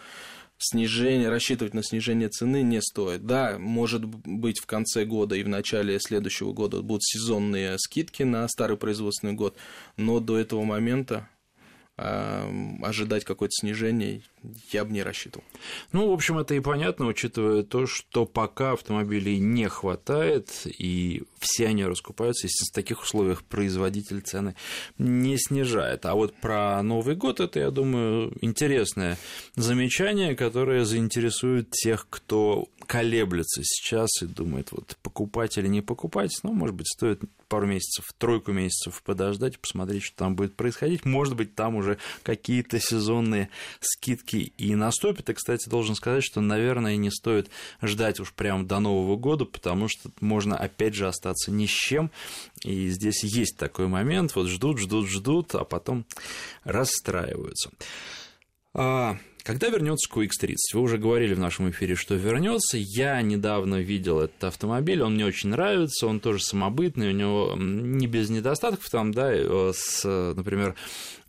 снижение, 0.65 1.29
рассчитывать 1.29 1.75
на 1.75 1.83
снижение 1.83 2.29
цены 2.29 2.63
не 2.63 2.81
стоит. 2.81 3.27
Да, 3.27 3.59
может 3.59 4.05
быть, 4.05 4.59
в 4.61 4.67
конце 4.67 5.05
года 5.05 5.35
и 5.35 5.43
в 5.43 5.49
начале 5.49 5.99
следующего 6.01 6.53
года 6.53 6.83
будут 6.83 7.05
сезонные 7.05 7.79
скидки 7.79 8.23
на 8.23 8.49
старый 8.49 8.77
производственный 8.77 9.35
год, 9.35 9.57
но 9.97 10.21
до 10.21 10.39
этого 10.39 10.65
момента 10.65 11.29
ожидать 11.97 13.25
какое-то 13.25 13.53
снижение 13.53 14.23
я 14.71 14.85
бы 14.85 14.93
не 14.93 15.03
рассчитывал. 15.03 15.45
Ну, 15.93 16.11
в 16.11 16.13
общем, 16.13 16.39
это 16.39 16.55
и 16.55 16.61
понятно, 16.61 17.07
учитывая 17.07 17.63
то, 17.63 17.87
что 17.87 18.27
пока 18.27 18.73
автомобилей 18.73 19.39
не 19.39 19.69
хватает, 19.69 20.67
и 20.67 21.23
все 21.39 21.69
они 21.69 21.85
раскупаются, 21.85 22.47
если 22.47 22.65
в 22.65 22.75
таких 22.75 23.03
условиях 23.03 23.45
производитель 23.45 24.21
цены 24.21 24.55
не 24.99 25.37
снижает. 25.39 26.07
А 26.07 26.15
вот 26.15 26.35
про 26.35 26.83
Новый 26.83 27.17
год 27.17 27.41
это, 27.41 27.61
я 27.61 27.71
думаю, 27.71 28.37
интересное 28.41 29.19
замечание, 29.57 30.35
которое 30.35 30.85
заинтересует 30.85 31.71
тех, 31.71 32.07
кто 32.09 32.69
колеблется 32.87 33.63
сейчас 33.65 34.11
и 34.23 34.27
думает, 34.27 34.73
вот 34.73 34.97
покупать 35.03 35.57
или 35.59 35.69
не 35.69 35.81
покупать, 35.81 36.31
ну, 36.43 36.53
может 36.53 36.75
быть, 36.75 36.89
стоит 36.89 37.23
пару 37.49 37.67
месяцев, 37.67 38.07
тройку 38.19 38.53
месяцев 38.53 39.03
подождать, 39.03 39.59
посмотреть, 39.59 40.03
что 40.03 40.17
там 40.17 40.35
будет 40.35 40.57
происходить. 40.57 41.05
Может 41.05 41.37
быть, 41.37 41.55
там 41.55 41.77
уже 41.77 41.99
какие-то 42.23 42.81
сезонные 42.81 43.49
скидки 43.81 44.34
и 44.39 44.75
наступят. 44.75 45.31
И, 45.31 45.35
кстати, 45.35 45.69
должен 45.69 45.95
сказать, 45.95 46.25
что, 46.25 46.41
наверное, 46.41 46.97
не 46.97 47.11
стоит 47.11 47.51
ждать 47.83 48.21
уж 48.21 48.33
прямо 48.33 48.65
до 48.65 48.81
Нового 48.81 49.17
года, 49.17 49.45
потому 49.45 49.89
что 49.89 50.11
можно, 50.21 50.57
опять 50.57 50.95
же, 50.95 51.07
остаться 51.07 51.51
ни 51.51 51.67
с 51.67 51.71
чем. 51.71 52.11
И 52.63 52.89
здесь 52.89 53.25
есть 53.25 53.57
такой 53.57 53.87
момент, 53.87 54.35
вот 54.35 54.49
ждут, 54.49 54.79
ждут, 54.79 55.09
ждут, 55.09 55.55
а 55.55 55.65
потом 55.65 56.05
расстраиваются. 56.65 57.71
Когда 59.45 59.69
вернется 59.69 60.11
QX30? 60.11 60.55
Вы 60.73 60.81
уже 60.81 60.97
говорили 60.97 61.35
в 61.35 61.39
нашем 61.39 61.69
эфире, 61.69 61.97
что 61.97 62.15
вернется. 62.15 62.79
Я 62.79 63.21
недавно 63.21 63.77
видел 63.77 64.21
этот 64.21 64.43
автомобиль, 64.43 65.03
он 65.03 65.17
мне 65.17 65.27
очень 65.27 65.51
нравится, 65.51 66.07
он 66.07 66.19
тоже 66.19 66.43
самобытный, 66.43 67.11
у 67.11 67.13
него 67.13 67.55
не 67.55 68.07
без 68.07 68.31
недостатков 68.31 68.89
там, 68.89 69.13
да, 69.13 69.31
э, 69.31 69.73
с, 69.75 70.03
например, 70.35 70.75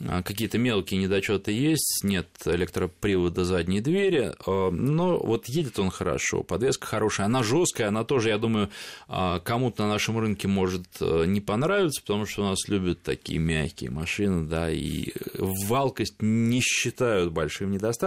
а, 0.08 0.24
какие-то 0.24 0.58
мелкие 0.58 1.02
недочеты 1.02 1.52
есть, 1.52 2.04
нет 2.04 2.30
электропривода 2.46 3.44
задней 3.44 3.82
двери, 3.82 4.34
а, 4.46 4.72
но 4.72 5.18
вот 5.18 5.48
едет 5.48 5.78
он 5.78 5.90
хорошо, 5.90 6.42
подвеска 6.42 6.88
хорошая, 6.88 7.26
она 7.26 7.44
жесткая, 7.44 7.90
она 7.90 8.06
тоже, 8.06 8.30
я 8.30 8.38
думаю, 8.38 8.70
кому-то 9.08 9.84
на 9.84 9.90
нашем 9.90 10.18
рынке 10.18 10.48
может 10.48 10.86
не 11.02 11.42
понравиться, 11.42 12.02
потому 12.02 12.26
что 12.26 12.44
у 12.44 12.46
нас 12.46 12.70
любят 12.70 13.02
такие 13.04 13.40
мягкие 13.40 13.90
машины, 13.90 14.48
да, 14.48 14.72
и 14.72 15.12
валкость 15.38 16.22
не 16.22 16.62
считают 16.62 17.34
большим 17.34 17.72
недостатком, 17.72 18.05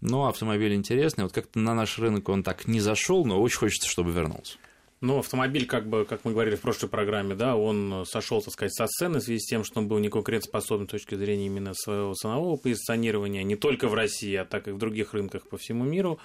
но 0.00 0.28
автомобиль 0.28 0.74
интересный, 0.74 1.24
вот 1.24 1.32
как-то 1.32 1.58
на 1.58 1.74
наш 1.74 1.98
рынок 1.98 2.28
он 2.28 2.42
так 2.42 2.66
не 2.66 2.80
зашел, 2.80 3.24
но 3.24 3.40
очень 3.40 3.58
хочется, 3.58 3.88
чтобы 3.88 4.12
вернулся. 4.12 4.58
Ну, 5.00 5.18
автомобиль, 5.18 5.66
как 5.66 5.86
бы, 5.86 6.06
как 6.06 6.24
мы 6.24 6.32
говорили 6.32 6.56
в 6.56 6.62
прошлой 6.62 6.88
программе, 6.88 7.34
да, 7.34 7.56
он 7.56 8.04
сошел, 8.06 8.40
так 8.40 8.54
сказать, 8.54 8.72
со 8.72 8.86
сцены 8.86 9.18
в 9.18 9.22
связи 9.22 9.38
с 9.38 9.46
тем, 9.46 9.62
что 9.62 9.80
он 9.80 9.88
был 9.88 9.98
неконкурентоспособен 9.98 10.88
с 10.88 10.92
точки 10.92 11.14
зрения 11.14 11.46
именно 11.46 11.74
своего 11.74 12.14
ценового 12.14 12.56
позиционирования, 12.56 13.42
не 13.42 13.56
только 13.56 13.88
в 13.88 13.94
России, 13.94 14.34
а 14.34 14.46
так 14.46 14.66
и 14.66 14.70
в 14.70 14.78
других 14.78 15.12
рынках 15.12 15.46
по 15.46 15.58
всему 15.58 15.84
миру. 15.84 16.18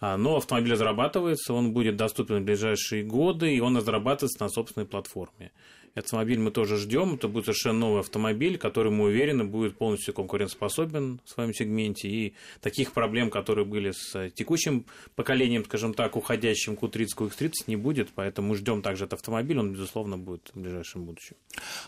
А, 0.00 0.16
но 0.16 0.36
автомобиль 0.36 0.72
разрабатывается, 0.72 1.52
он 1.52 1.72
будет 1.72 1.96
доступен 1.96 2.42
в 2.42 2.44
ближайшие 2.44 3.02
годы, 3.02 3.54
и 3.54 3.60
он 3.60 3.76
разрабатывается 3.76 4.42
на 4.42 4.48
собственной 4.48 4.86
платформе. 4.86 5.52
Автомобиль 5.96 6.38
мы 6.38 6.50
тоже 6.50 6.76
ждем. 6.76 7.14
Это 7.14 7.26
будет 7.26 7.46
совершенно 7.46 7.78
новый 7.78 8.00
автомобиль, 8.00 8.58
который, 8.58 8.92
мы 8.92 9.06
уверены, 9.06 9.44
будет 9.44 9.78
полностью 9.78 10.12
конкурентоспособен 10.12 11.20
в 11.24 11.30
своем 11.30 11.54
сегменте. 11.54 12.08
И 12.08 12.34
таких 12.60 12.92
проблем, 12.92 13.30
которые 13.30 13.64
были 13.64 13.92
с 13.92 14.30
текущим 14.30 14.84
поколением, 15.14 15.64
скажем 15.64 15.94
так, 15.94 16.16
уходящим 16.16 16.74
Q30, 16.74 17.06
QX30, 17.16 17.52
не 17.66 17.76
будет. 17.76 18.10
Поэтому 18.14 18.54
ждем 18.54 18.82
также 18.82 19.04
этот 19.04 19.20
автомобиль. 19.20 19.58
Он, 19.58 19.72
безусловно, 19.72 20.18
будет 20.18 20.50
в 20.54 20.60
ближайшем 20.60 21.04
будущем. 21.04 21.36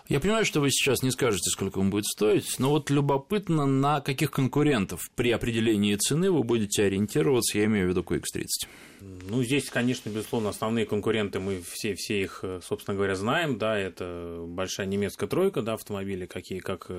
Я 0.09 0.21
понимаю, 0.21 0.45
что 0.45 0.61
вы 0.61 0.71
сейчас 0.71 1.03
не 1.03 1.11
скажете, 1.11 1.51
сколько 1.51 1.79
он 1.79 1.91
будет 1.91 2.07
стоить, 2.07 2.59
но 2.59 2.71
вот 2.71 2.91
любопытно, 2.91 3.67
на 3.67 4.01
каких 4.01 4.31
конкурентов 4.31 5.11
при 5.15 5.31
определении 5.33 5.95
цены 5.97 6.31
вы 6.31 6.43
будете 6.43 6.85
ориентироваться, 6.85 7.59
я 7.59 7.67
имею 7.67 7.87
в 7.87 7.91
виду 7.91 8.01
QX30. 8.01 8.69
Ну, 9.01 9.43
здесь, 9.43 9.71
конечно, 9.71 10.11
безусловно, 10.11 10.49
основные 10.49 10.87
конкуренты, 10.87 11.41
мы 11.41 11.63
все, 11.63 11.95
все 11.95 12.23
их, 12.23 12.45
собственно 12.63 12.97
говоря, 12.97 13.15
знаем, 13.15 13.59
да, 13.59 13.79
это 13.79 14.45
большая 14.47 14.87
немецкая 14.87 15.27
тройка, 15.27 15.63
да, 15.63 15.75
автомобили, 15.75 16.27
какие 16.27 16.59
как 16.59 16.91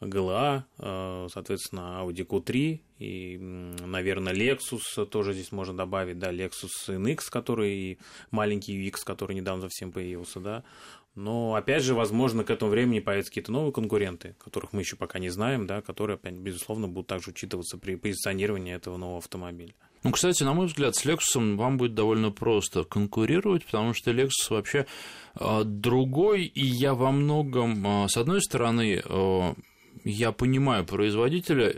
ГЛА, 0.00 0.66
э, 0.78 1.28
соответственно, 1.30 2.00
Audi 2.02 2.26
Q3 2.26 2.80
и, 2.98 3.36
наверное, 3.38 4.32
Lexus 4.32 5.04
тоже 5.06 5.34
здесь 5.34 5.52
можно 5.52 5.76
добавить, 5.76 6.18
да, 6.18 6.32
Lexus 6.32 6.88
NX, 6.88 7.30
который 7.30 7.98
маленький 8.30 8.88
UX, 8.88 9.04
который 9.04 9.36
недавно 9.36 9.62
совсем 9.62 9.92
появился, 9.92 10.40
да. 10.40 10.64
Но, 11.14 11.54
опять 11.54 11.82
же, 11.82 11.94
возможно, 11.94 12.44
к 12.44 12.50
этому 12.50 12.70
времени 12.70 13.00
появятся 13.00 13.30
какие-то 13.30 13.52
новые 13.52 13.72
конкуренты, 13.72 14.36
которых 14.38 14.72
мы 14.72 14.80
еще 14.80 14.96
пока 14.96 15.18
не 15.18 15.28
знаем, 15.28 15.66
да, 15.66 15.82
которые, 15.82 16.14
опять, 16.14 16.34
безусловно, 16.34 16.88
будут 16.88 17.08
также 17.08 17.30
учитываться 17.30 17.76
при 17.76 17.96
позиционировании 17.96 18.74
этого 18.74 18.96
нового 18.96 19.18
автомобиля. 19.18 19.74
Ну, 20.02 20.12
кстати, 20.12 20.42
на 20.42 20.54
мой 20.54 20.66
взгляд, 20.66 20.96
с 20.96 21.04
Lexus 21.04 21.56
вам 21.56 21.76
будет 21.76 21.94
довольно 21.94 22.30
просто 22.30 22.84
конкурировать, 22.84 23.66
потому 23.66 23.92
что 23.92 24.10
Lexus 24.12 24.48
вообще 24.48 24.86
а, 25.34 25.62
другой, 25.64 26.44
и 26.44 26.64
я 26.64 26.94
во 26.94 27.12
многом, 27.12 27.86
а, 27.86 28.08
с 28.08 28.16
одной 28.16 28.40
стороны, 28.40 29.02
а, 29.04 29.54
я 30.04 30.32
понимаю 30.32 30.84
производителя, 30.84 31.76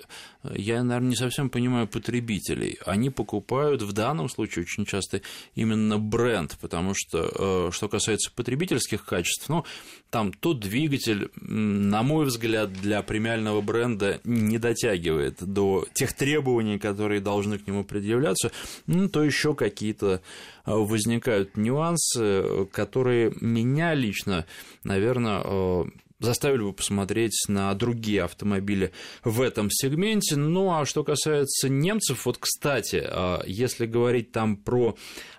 я, 0.54 0.82
наверное, 0.82 1.10
не 1.10 1.16
совсем 1.16 1.50
понимаю 1.50 1.88
потребителей. 1.88 2.78
Они 2.86 3.10
покупают 3.10 3.82
в 3.82 3.92
данном 3.92 4.28
случае 4.28 4.64
очень 4.64 4.86
часто 4.86 5.22
именно 5.54 5.98
бренд, 5.98 6.56
потому 6.60 6.94
что, 6.94 7.70
что 7.72 7.88
касается 7.88 8.30
потребительских 8.34 9.04
качеств, 9.04 9.48
ну, 9.48 9.64
там 10.10 10.32
тот 10.32 10.60
двигатель, 10.60 11.30
на 11.36 12.02
мой 12.02 12.26
взгляд, 12.26 12.72
для 12.72 13.02
премиального 13.02 13.60
бренда 13.60 14.20
не 14.24 14.58
дотягивает 14.58 15.36
до 15.40 15.86
тех 15.92 16.12
требований, 16.12 16.78
которые 16.78 17.20
должны 17.20 17.58
к 17.58 17.66
нему 17.66 17.84
предъявляться, 17.84 18.52
ну, 18.86 19.08
то 19.08 19.24
еще 19.24 19.54
какие-то 19.54 20.22
возникают 20.64 21.56
нюансы, 21.56 22.66
которые 22.72 23.32
меня 23.40 23.94
лично, 23.94 24.46
наверное, 24.84 25.90
заставили 26.22 26.62
бы 26.62 26.72
посмотреть 26.72 27.44
на 27.48 27.74
другие 27.74 28.22
автомобили 28.22 28.92
в 29.24 29.40
этом 29.40 29.70
сегменте. 29.70 30.36
Ну 30.36 30.72
а 30.72 30.86
что 30.86 31.04
касается 31.04 31.68
немцев, 31.68 32.26
вот, 32.26 32.38
кстати, 32.38 33.02
а, 33.04 33.42
если 33.46 33.86
говорить 33.86 34.32
там 34.32 34.56
про 34.56 34.96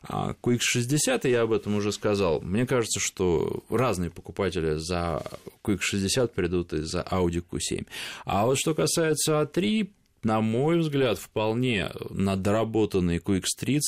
QX60, 0.07 1.29
я 1.29 1.41
об 1.41 1.53
этом 1.53 1.75
уже 1.75 1.91
сказал, 1.91 2.41
мне 2.41 2.65
кажется, 2.65 2.99
что 2.99 3.63
разные 3.69 4.09
покупатели 4.09 4.75
за 4.77 5.23
QX60 5.63 6.27
придут 6.29 6.73
и 6.73 6.81
за 6.81 7.01
Audi 7.01 7.43
Q7. 7.43 7.87
А 8.25 8.45
вот 8.45 8.57
что 8.57 8.75
касается 8.75 9.41
A3, 9.41 9.89
на 10.23 10.41
мой 10.41 10.79
взгляд, 10.79 11.17
вполне 11.17 11.91
на 12.09 12.35
доработанный 12.35 13.17
QX30 13.17 13.81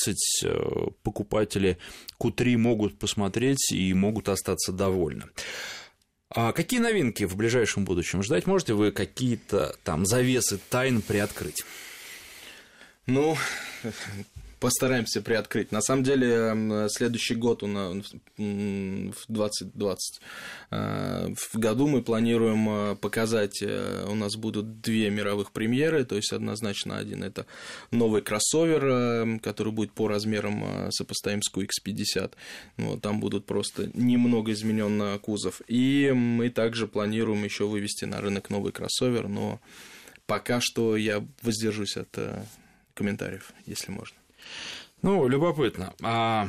э, 0.44 0.88
покупатели 1.02 1.78
Q3 2.20 2.56
могут 2.56 2.98
посмотреть 2.98 3.72
и 3.72 3.92
могут 3.94 4.28
остаться 4.28 4.72
довольны. 4.72 5.24
А 6.36 6.52
какие 6.52 6.80
новинки 6.80 7.24
в 7.24 7.34
ближайшем 7.34 7.86
будущем 7.86 8.22
ждать? 8.22 8.46
Можете 8.46 8.74
вы 8.74 8.92
какие-то 8.92 9.74
там 9.84 10.04
завесы 10.04 10.58
тайн 10.68 11.00
приоткрыть? 11.00 11.64
Ну, 13.06 13.38
постараемся 14.60 15.20
приоткрыть. 15.20 15.72
На 15.72 15.80
самом 15.80 16.02
деле, 16.02 16.88
следующий 16.88 17.34
год 17.34 17.62
у 17.62 17.66
нас, 17.66 17.96
в 18.36 19.24
2020, 19.28 20.20
э, 20.70 21.34
в 21.34 21.58
году 21.58 21.86
мы 21.88 22.02
планируем 22.02 22.68
э, 22.68 22.96
показать, 22.96 23.62
э, 23.62 24.06
у 24.08 24.14
нас 24.14 24.36
будут 24.36 24.80
две 24.80 25.10
мировых 25.10 25.52
премьеры, 25.52 26.04
то 26.04 26.16
есть 26.16 26.32
однозначно 26.32 26.96
один 26.98 27.22
это 27.22 27.46
новый 27.90 28.22
кроссовер, 28.22 29.40
который 29.40 29.72
будет 29.72 29.92
по 29.92 30.08
размерам 30.08 30.90
сопоставим 30.90 31.42
с 31.42 31.52
QX50. 31.52 32.32
Ну, 32.76 32.98
там 32.98 33.20
будут 33.20 33.46
просто 33.46 33.90
немного 33.94 34.52
изменен 34.52 35.18
кузов. 35.20 35.60
И 35.68 36.12
мы 36.14 36.50
также 36.50 36.86
планируем 36.86 37.44
еще 37.44 37.66
вывести 37.66 38.04
на 38.04 38.20
рынок 38.20 38.50
новый 38.50 38.72
кроссовер, 38.72 39.28
но 39.28 39.60
пока 40.26 40.60
что 40.60 40.96
я 40.96 41.24
воздержусь 41.42 41.96
от 41.96 42.18
комментариев, 42.94 43.52
если 43.66 43.90
можно. 43.90 44.16
Ну, 45.02 45.28
любопытно. 45.28 45.94
А 46.02 46.48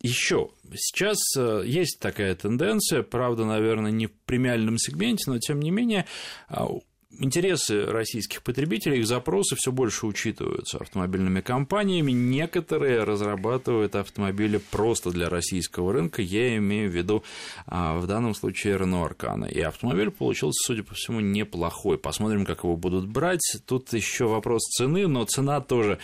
еще 0.00 0.50
сейчас 0.74 1.18
э, 1.36 1.62
есть 1.66 1.98
такая 2.00 2.34
тенденция, 2.34 3.02
правда, 3.02 3.44
наверное, 3.44 3.90
не 3.90 4.06
в 4.06 4.12
премиальном 4.24 4.78
сегменте, 4.78 5.30
но 5.30 5.38
тем 5.38 5.60
не 5.60 5.70
менее 5.70 6.06
а, 6.48 6.68
интересы 7.18 7.86
российских 7.86 8.42
потребителей, 8.42 8.98
их 9.00 9.06
запросы 9.06 9.56
все 9.56 9.72
больше 9.72 10.06
учитываются 10.06 10.78
автомобильными 10.78 11.40
компаниями. 11.40 12.12
Некоторые 12.12 13.04
разрабатывают 13.04 13.94
автомобили 13.94 14.58
просто 14.70 15.10
для 15.10 15.28
российского 15.28 15.92
рынка. 15.92 16.22
Я 16.22 16.56
имею 16.56 16.90
в 16.90 16.94
виду 16.94 17.24
а, 17.66 17.98
в 17.98 18.06
данном 18.06 18.34
случае 18.34 18.76
Renault 18.76 19.16
Arcana. 19.16 19.50
И 19.50 19.60
автомобиль 19.60 20.10
получился, 20.10 20.66
судя 20.66 20.82
по 20.82 20.94
всему, 20.94 21.20
неплохой. 21.20 21.98
Посмотрим, 21.98 22.44
как 22.44 22.64
его 22.64 22.76
будут 22.76 23.08
брать. 23.08 23.56
Тут 23.66 23.92
еще 23.92 24.26
вопрос 24.26 24.62
цены, 24.76 25.06
но 25.06 25.24
цена 25.24 25.60
тоже 25.60 25.98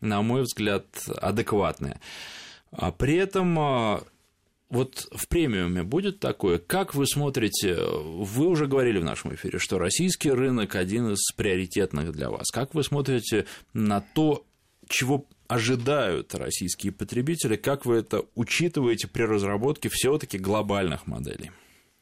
на 0.00 0.22
мой 0.22 0.42
взгляд, 0.42 0.84
адекватная. 1.20 2.00
А 2.70 2.92
при 2.92 3.16
этом 3.16 3.58
а, 3.58 4.02
вот 4.68 5.08
в 5.12 5.28
премиуме 5.28 5.82
будет 5.82 6.18
такое. 6.18 6.58
Как 6.58 6.94
вы 6.94 7.06
смотрите, 7.06 7.76
вы 7.76 8.46
уже 8.46 8.66
говорили 8.66 8.98
в 8.98 9.04
нашем 9.04 9.34
эфире, 9.34 9.58
что 9.58 9.78
российский 9.78 10.30
рынок 10.30 10.74
один 10.74 11.12
из 11.12 11.30
приоритетных 11.32 12.12
для 12.12 12.30
вас. 12.30 12.50
Как 12.50 12.74
вы 12.74 12.82
смотрите 12.82 13.46
на 13.72 14.00
то, 14.00 14.44
чего 14.88 15.26
ожидают 15.48 16.34
российские 16.34 16.92
потребители, 16.92 17.56
как 17.56 17.86
вы 17.86 17.96
это 17.96 18.24
учитываете 18.34 19.06
при 19.06 19.22
разработке 19.22 19.88
все-таки 19.88 20.38
глобальных 20.38 21.06
моделей? 21.06 21.52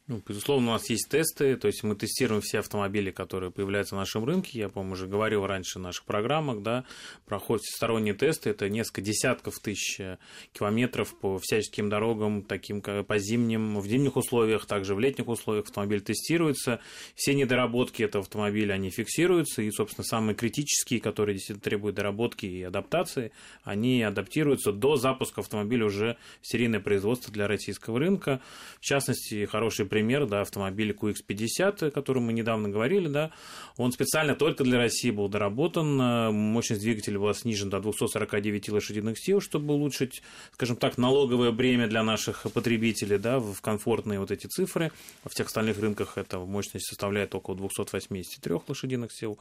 Ну, 0.07 0.21
безусловно, 0.29 0.69
у 0.69 0.73
нас 0.73 0.90
есть 0.90 1.09
тесты, 1.09 1.57
то 1.57 1.67
есть 1.67 1.83
мы 1.83 1.97
тестируем 1.97 2.43
все 2.43 2.59
автомобили, 2.59 3.11
которые 3.11 3.51
появляются 3.51 3.95
на 3.95 4.03
нашем 4.03 4.27
рынке. 4.27 4.59
Я, 4.59 4.69
по-моему, 4.69 4.93
уже 4.93 5.07
говорил 5.07 5.47
раньше 5.47 5.79
в 5.79 5.83
наших 5.83 6.05
программах, 6.05 6.61
да, 6.61 6.85
проходят 7.25 7.62
всесторонние 7.62 8.12
тесты, 8.12 8.51
это 8.51 8.69
несколько 8.69 9.01
десятков 9.01 9.59
тысяч 9.61 9.99
э, 10.01 10.19
километров 10.53 11.19
по 11.19 11.38
всяческим 11.38 11.88
дорогам, 11.88 12.43
таким 12.43 12.83
как 12.83 13.07
по 13.07 13.17
зимним, 13.17 13.81
в 13.81 13.87
зимних 13.87 14.17
условиях, 14.17 14.67
также 14.67 14.95
в 14.95 15.01
летних 15.01 15.27
условиях 15.27 15.64
автомобиль 15.64 16.03
тестируется. 16.03 16.81
Все 17.14 17.33
недоработки 17.33 18.03
этого 18.03 18.25
автомобиля, 18.25 18.75
они 18.75 18.90
фиксируются, 18.90 19.62
и, 19.62 19.71
собственно, 19.71 20.05
самые 20.05 20.37
критические, 20.37 21.01
которые 21.01 21.37
действительно 21.37 21.64
требуют 21.64 21.97
доработки 21.97 22.45
и 22.45 22.62
адаптации, 22.62 23.33
они 23.62 24.03
адаптируются 24.03 24.71
до 24.71 24.97
запуска 24.97 25.40
автомобиля 25.40 25.87
уже 25.87 26.19
в 26.43 26.47
серийное 26.47 26.81
производство 26.81 27.33
для 27.33 27.49
российского 27.49 27.99
рынка. 27.99 28.43
В 28.81 28.85
частности, 28.85 29.47
хороший 29.47 29.87
пример, 29.94 30.26
да, 30.26 30.40
автомобиль 30.40 30.90
QX50, 30.90 31.87
о 31.87 31.90
котором 31.92 32.24
мы 32.24 32.33
недавно 32.33 32.68
говорили, 32.68 33.07
да, 33.07 33.30
он 33.76 33.92
специально 33.92 34.35
только 34.35 34.64
для 34.64 34.76
России 34.76 35.12
был 35.12 35.28
доработан, 35.28 36.00
э, 36.00 36.30
мощность 36.33 36.83
двигателя 36.83 37.20
была 37.20 37.33
снижена 37.33 37.70
до 37.70 37.78
249 37.78 38.70
лошадиных 38.70 39.16
сил, 39.16 39.40
чтобы 39.40 39.74
улучшить, 39.74 40.20
скажем 40.52 40.74
так, 40.74 40.98
налоговое 40.98 41.52
бремя 41.52 41.87
для 41.87 42.02
наших 42.02 42.42
потребителей, 42.52 43.18
да, 43.18 43.38
в 43.38 43.61
комфортные 43.61 44.18
вот 44.18 44.33
эти 44.33 44.48
цифры. 44.48 44.90
В 45.24 45.33
тех 45.33 45.46
остальных 45.46 45.78
рынках 45.78 46.18
эта 46.18 46.40
мощность 46.40 46.88
составляет 46.88 47.37
около 47.37 47.57
283 47.57 48.54
лошадиных 48.66 49.12
сил. 49.12 49.38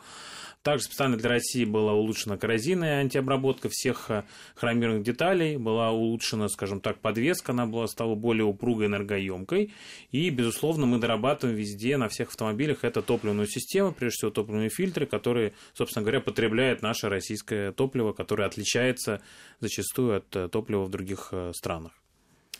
Также 0.62 0.86
специально 0.86 1.18
для 1.18 1.30
России 1.30 1.66
была 1.66 1.94
улучшена 1.94 2.38
коррозийная 2.38 3.00
антиобработка 3.00 3.70
всех 3.72 4.12
э, 4.12 4.24
хромированных 4.54 5.04
деталей, 5.04 5.58
была 5.58 5.90
улучшена, 5.90 6.48
скажем 6.48 6.80
так, 6.80 7.00
подвеска, 7.00 7.54
она 7.54 7.66
была, 7.66 7.88
стала 7.88 8.14
более 8.14 8.46
упругой, 8.46 8.86
энергоемкой, 8.86 9.74
и, 10.12 10.30
безусловно, 10.44 10.86
мы 10.86 10.98
дорабатываем 11.00 11.58
везде, 11.58 11.96
на 11.96 12.10
всех 12.10 12.30
автомобилях, 12.30 12.84
это 12.84 13.02
топливную 13.02 13.48
систему, 13.48 13.94
прежде 13.94 14.18
всего 14.18 14.32
топливные 14.32 14.70
фильтры, 14.70 15.06
которые, 15.06 15.54
собственно 15.74 16.04
говоря, 16.04 16.20
потребляет 16.20 16.82
наше 16.82 17.08
российское 17.08 17.72
топливо, 17.72 18.12
которое 18.12 18.46
отличается 18.46 19.22
зачастую 19.62 20.18
от 20.18 20.36
э, 20.36 20.50
топлива 20.50 20.84
в 20.84 20.90
других 20.90 21.30
э, 21.32 21.52
странах. 21.56 21.94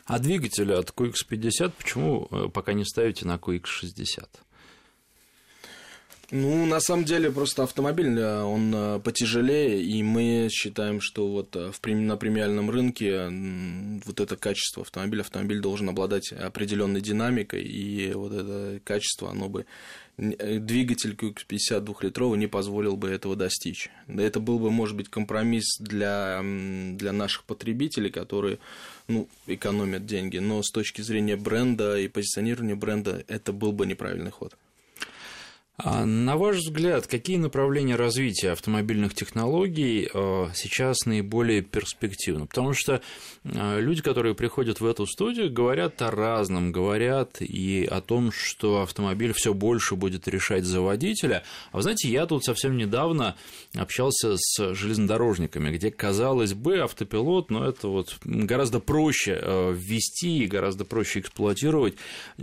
А 0.06 0.20
двигатель 0.20 0.74
от 0.74 0.92
QX50 0.92 1.74
почему 1.78 2.28
э, 2.32 2.48
пока 2.54 2.72
не 2.72 2.86
ставите 2.86 3.26
на 3.26 3.36
QX60? 3.36 4.28
Ну, 6.36 6.66
на 6.66 6.80
самом 6.80 7.06
деле, 7.06 7.30
просто 7.30 7.62
автомобиль, 7.62 8.20
он 8.20 8.74
э, 8.74 9.00
потяжелее, 9.02 9.84
и 9.84 10.02
мы 10.02 10.48
считаем, 10.52 11.00
что 11.00 11.28
вот 11.28 11.56
э, 11.56 11.72
в, 11.72 11.88
на 11.88 12.18
премиальном 12.18 12.72
рынке 12.72 13.30
вот 14.04 14.20
это 14.20 14.36
качество 14.36 14.82
автомобиля, 14.82 15.22
автомобиль 15.22 15.60
должен 15.60 15.90
обладать 15.90 16.32
определенной 16.32 17.02
динамикой, 17.02 17.62
и 17.62 18.14
вот 18.14 18.34
это 18.34 18.80
качество, 18.84 19.30
оно 19.30 19.48
бы 19.48 19.68
э, 20.18 20.58
двигатель 20.58 21.14
QX50 21.14 21.82
двухлитровый 21.82 22.40
не 22.40 22.48
позволил 22.48 22.98
бы 22.98 23.10
этого 23.10 23.36
достичь. 23.36 23.92
Это 24.08 24.40
был 24.40 24.58
бы, 24.58 24.72
может 24.72 24.98
быть, 24.98 25.10
компромисс 25.10 25.78
для, 25.78 26.42
для 26.44 27.12
наших 27.12 27.44
потребителей, 27.44 28.10
которые 28.10 28.58
ну, 29.08 29.30
экономят 29.46 30.08
деньги, 30.08 30.40
но 30.40 30.64
с 30.64 30.72
точки 30.72 31.04
зрения 31.04 31.36
бренда 31.36 32.00
и 32.00 32.08
позиционирования 32.08 32.76
бренда 32.76 33.24
это 33.28 33.54
был 33.54 33.72
бы 33.72 33.86
неправильный 33.86 34.32
ход. 34.32 34.56
А 35.78 36.06
на 36.06 36.38
ваш 36.38 36.58
взгляд, 36.58 37.08
какие 37.08 37.38
направления 37.38 37.96
развития 37.96 38.52
автомобильных 38.52 39.16
технологий 39.16 40.08
э, 40.14 40.48
сейчас 40.54 41.08
наиболее 41.08 41.64
перспективны? 41.64 42.46
Потому 42.46 42.74
что 42.74 43.02
э, 43.44 43.80
люди, 43.82 44.04
которые 44.04 44.36
приходят 44.36 44.82
в 44.82 44.86
эту 44.86 45.08
студию, 45.08 45.52
говорят 45.52 46.00
о 46.04 46.12
разном, 46.12 46.72
говорят 46.72 47.38
и 47.42 47.88
о 47.90 48.02
том, 48.02 48.32
что 48.32 48.84
автомобиль 48.84 49.34
все 49.34 49.56
больше 49.56 49.96
будет 49.96 50.28
решать 50.28 50.64
за 50.64 50.80
водителя. 50.80 51.42
А 51.72 51.78
вы 51.78 51.82
знаете, 51.82 52.08
я 52.08 52.28
тут 52.28 52.46
совсем 52.46 52.78
недавно 52.78 53.36
общался 53.76 54.36
с 54.38 54.76
железнодорожниками, 54.76 55.76
где, 55.76 55.90
казалось 55.90 56.54
бы, 56.54 56.82
автопилот, 56.82 57.50
но 57.50 57.68
это 57.68 57.88
вот 57.88 58.18
гораздо 58.24 58.80
проще 58.80 59.40
э, 59.42 59.74
ввести 59.76 60.44
и 60.44 60.48
гораздо 60.48 60.86
проще 60.86 61.22
эксплуатировать, 61.22 61.96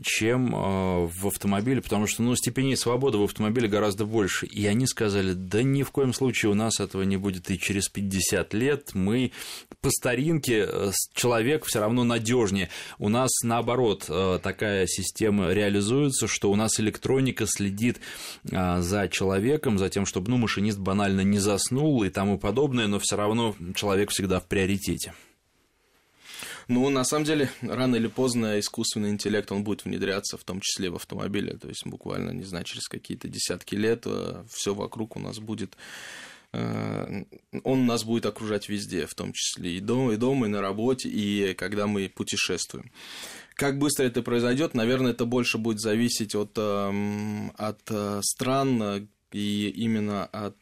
чем 0.02 0.50
в 0.50 1.26
автомобиле, 1.28 1.80
потому 1.80 2.08
что 2.08 2.24
ну, 2.24 2.34
степени 2.34 2.74
свободы 2.74 3.19
в 3.20 3.24
автомобиле 3.24 3.68
гораздо 3.68 4.04
больше. 4.04 4.46
И 4.46 4.66
они 4.66 4.86
сказали, 4.86 5.32
да 5.32 5.62
ни 5.62 5.82
в 5.82 5.90
коем 5.90 6.12
случае 6.12 6.50
у 6.50 6.54
нас 6.54 6.80
этого 6.80 7.02
не 7.02 7.16
будет 7.16 7.50
и 7.50 7.58
через 7.58 7.88
50 7.88 8.54
лет. 8.54 8.90
Мы 8.94 9.32
по 9.80 9.90
старинке, 9.90 10.66
э, 10.68 10.90
человек 11.14 11.64
все 11.64 11.80
равно 11.80 12.04
надежнее. 12.04 12.68
У 12.98 13.08
нас 13.08 13.30
наоборот 13.42 14.06
э, 14.08 14.38
такая 14.42 14.86
система 14.86 15.52
реализуется, 15.52 16.26
что 16.26 16.50
у 16.50 16.56
нас 16.56 16.78
электроника 16.80 17.46
следит 17.46 18.00
э, 18.50 18.80
за 18.80 19.08
человеком, 19.08 19.78
за 19.78 19.88
тем, 19.88 20.06
чтобы 20.06 20.30
ну, 20.30 20.36
машинист 20.36 20.78
банально 20.78 21.22
не 21.22 21.38
заснул 21.38 22.02
и 22.04 22.10
тому 22.10 22.38
подобное, 22.38 22.86
но 22.86 22.98
все 22.98 23.16
равно 23.16 23.54
человек 23.74 24.10
всегда 24.10 24.40
в 24.40 24.46
приоритете. 24.46 25.14
Ну, 26.70 26.88
на 26.88 27.02
самом 27.02 27.24
деле, 27.24 27.50
рано 27.62 27.96
или 27.96 28.06
поздно 28.06 28.60
искусственный 28.60 29.10
интеллект, 29.10 29.50
он 29.50 29.64
будет 29.64 29.84
внедряться, 29.84 30.36
в 30.36 30.44
том 30.44 30.60
числе 30.60 30.88
в 30.88 30.94
автомобиле. 30.94 31.54
То 31.54 31.66
есть, 31.66 31.84
буквально, 31.84 32.30
не 32.30 32.44
знаю, 32.44 32.64
через 32.64 32.86
какие-то 32.86 33.26
десятки 33.26 33.74
лет 33.74 34.04
э, 34.06 34.44
все 34.48 34.72
вокруг 34.72 35.16
у 35.16 35.18
нас 35.18 35.40
будет 35.40 35.76
э, 36.52 37.24
он 37.64 37.86
нас 37.86 38.04
будет 38.04 38.24
окружать 38.26 38.68
везде, 38.68 39.06
в 39.06 39.14
том 39.14 39.32
числе 39.32 39.78
и 39.78 39.80
дома, 39.80 40.12
и 40.12 40.16
дома, 40.16 40.46
и 40.46 40.48
на 40.48 40.60
работе, 40.60 41.08
и 41.08 41.54
когда 41.54 41.88
мы 41.88 42.08
путешествуем. 42.08 42.92
Как 43.54 43.76
быстро 43.76 44.04
это 44.04 44.22
произойдет, 44.22 44.72
наверное, 44.72 45.10
это 45.10 45.24
больше 45.24 45.58
будет 45.58 45.80
зависеть 45.80 46.36
от, 46.36 46.52
эм, 46.56 47.50
от 47.56 47.80
э, 47.90 48.20
стран, 48.22 49.08
и 49.32 49.68
именно 49.76 50.24
от 50.26 50.56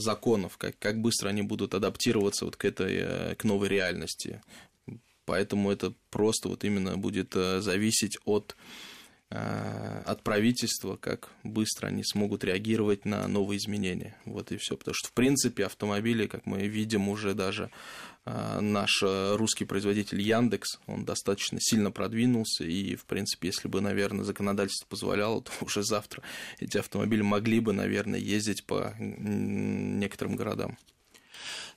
законов, 0.00 0.56
как, 0.56 0.78
как 0.78 1.02
быстро 1.02 1.28
они 1.28 1.42
будут 1.42 1.74
адаптироваться 1.74 2.46
вот 2.46 2.56
к 2.56 2.64
этой, 2.64 3.34
к 3.36 3.44
новой 3.44 3.68
реальности. 3.68 4.40
Поэтому 5.26 5.72
это 5.72 5.92
просто 6.10 6.48
вот 6.48 6.64
именно 6.64 6.96
будет 6.96 7.34
э, 7.34 7.60
зависеть 7.60 8.16
от, 8.24 8.56
э, 9.30 10.02
от 10.06 10.22
правительства, 10.22 10.96
как 10.96 11.30
быстро 11.42 11.88
они 11.88 12.04
смогут 12.04 12.44
реагировать 12.44 13.04
на 13.04 13.26
новые 13.26 13.58
изменения. 13.58 14.16
Вот 14.24 14.52
и 14.52 14.56
все. 14.56 14.76
Потому 14.76 14.94
что, 14.94 15.08
в 15.08 15.12
принципе, 15.12 15.66
автомобили, 15.66 16.28
как 16.28 16.46
мы 16.46 16.68
видим, 16.68 17.08
уже 17.08 17.34
даже 17.34 17.70
э, 18.24 18.60
наш 18.60 19.02
русский 19.02 19.64
производитель 19.64 20.20
Яндекс, 20.20 20.78
он 20.86 21.04
достаточно 21.04 21.58
сильно 21.60 21.90
продвинулся, 21.90 22.64
и, 22.64 22.94
в 22.94 23.04
принципе, 23.04 23.48
если 23.48 23.66
бы, 23.66 23.80
наверное, 23.80 24.24
законодательство 24.24 24.86
позволяло, 24.86 25.42
то 25.42 25.50
уже 25.60 25.82
завтра 25.82 26.22
эти 26.60 26.78
автомобили 26.78 27.22
могли 27.22 27.58
бы, 27.58 27.72
наверное, 27.72 28.20
ездить 28.20 28.64
по 28.64 28.94
некоторым 28.98 30.36
городам. 30.36 30.78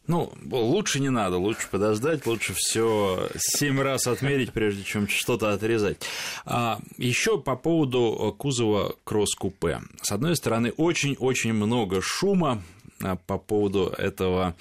Ну, 0.10 0.34
лучше 0.50 1.00
не 1.00 1.12
надо, 1.12 1.38
лучше 1.38 1.68
подождать, 1.70 2.26
лучше 2.26 2.56
все 2.56 3.30
семь 3.38 3.80
раз 3.80 4.08
отмерить, 4.08 4.52
прежде 4.52 4.84
чем 4.84 5.08
что-то 5.08 5.54
отрезать. 5.54 6.02
А, 6.46 6.80
еще 6.98 7.40
по 7.40 7.56
поводу 7.56 8.36
кузова 8.36 8.96
кросс-купе. 9.04 9.82
С 10.02 10.12
одной 10.12 10.36
стороны, 10.36 10.74
очень-очень 10.76 11.54
много 11.54 12.02
шума 12.02 12.64
а, 13.04 13.18
по 13.18 13.38
поводу 13.38 13.94
этого 14.00 14.56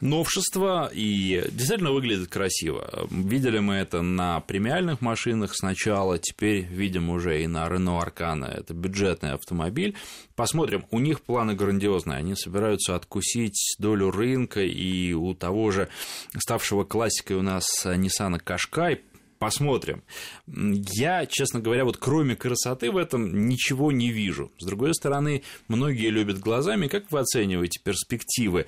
новшество 0.00 0.90
и 0.92 1.44
действительно 1.50 1.92
выглядит 1.92 2.28
красиво. 2.28 3.06
Видели 3.10 3.58
мы 3.58 3.74
это 3.74 4.02
на 4.02 4.40
премиальных 4.40 5.00
машинах 5.00 5.54
сначала, 5.54 6.18
теперь 6.18 6.64
видим 6.64 7.10
уже 7.10 7.42
и 7.42 7.46
на 7.46 7.66
Renault 7.66 8.06
Arcana. 8.06 8.46
Это 8.46 8.74
бюджетный 8.74 9.32
автомобиль. 9.32 9.94
Посмотрим, 10.34 10.84
у 10.90 10.98
них 10.98 11.22
планы 11.22 11.54
грандиозные. 11.54 12.18
Они 12.18 12.34
собираются 12.34 12.94
откусить 12.94 13.76
долю 13.78 14.10
рынка, 14.10 14.62
и 14.62 15.12
у 15.12 15.34
того 15.34 15.70
же 15.70 15.88
ставшего 16.38 16.84
классикой 16.84 17.36
у 17.36 17.42
нас 17.42 17.66
Nissan 17.84 18.40
Qashqai 18.42 19.00
посмотрим. 19.38 20.02
Я, 20.46 21.26
честно 21.26 21.60
говоря, 21.60 21.84
вот 21.84 21.96
кроме 21.96 22.36
красоты 22.36 22.90
в 22.90 22.96
этом 22.96 23.48
ничего 23.48 23.92
не 23.92 24.10
вижу. 24.10 24.50
С 24.58 24.64
другой 24.64 24.94
стороны, 24.94 25.42
многие 25.68 26.10
любят 26.10 26.38
глазами. 26.38 26.88
Как 26.88 27.10
вы 27.10 27.20
оцениваете 27.20 27.80
перспективы 27.82 28.66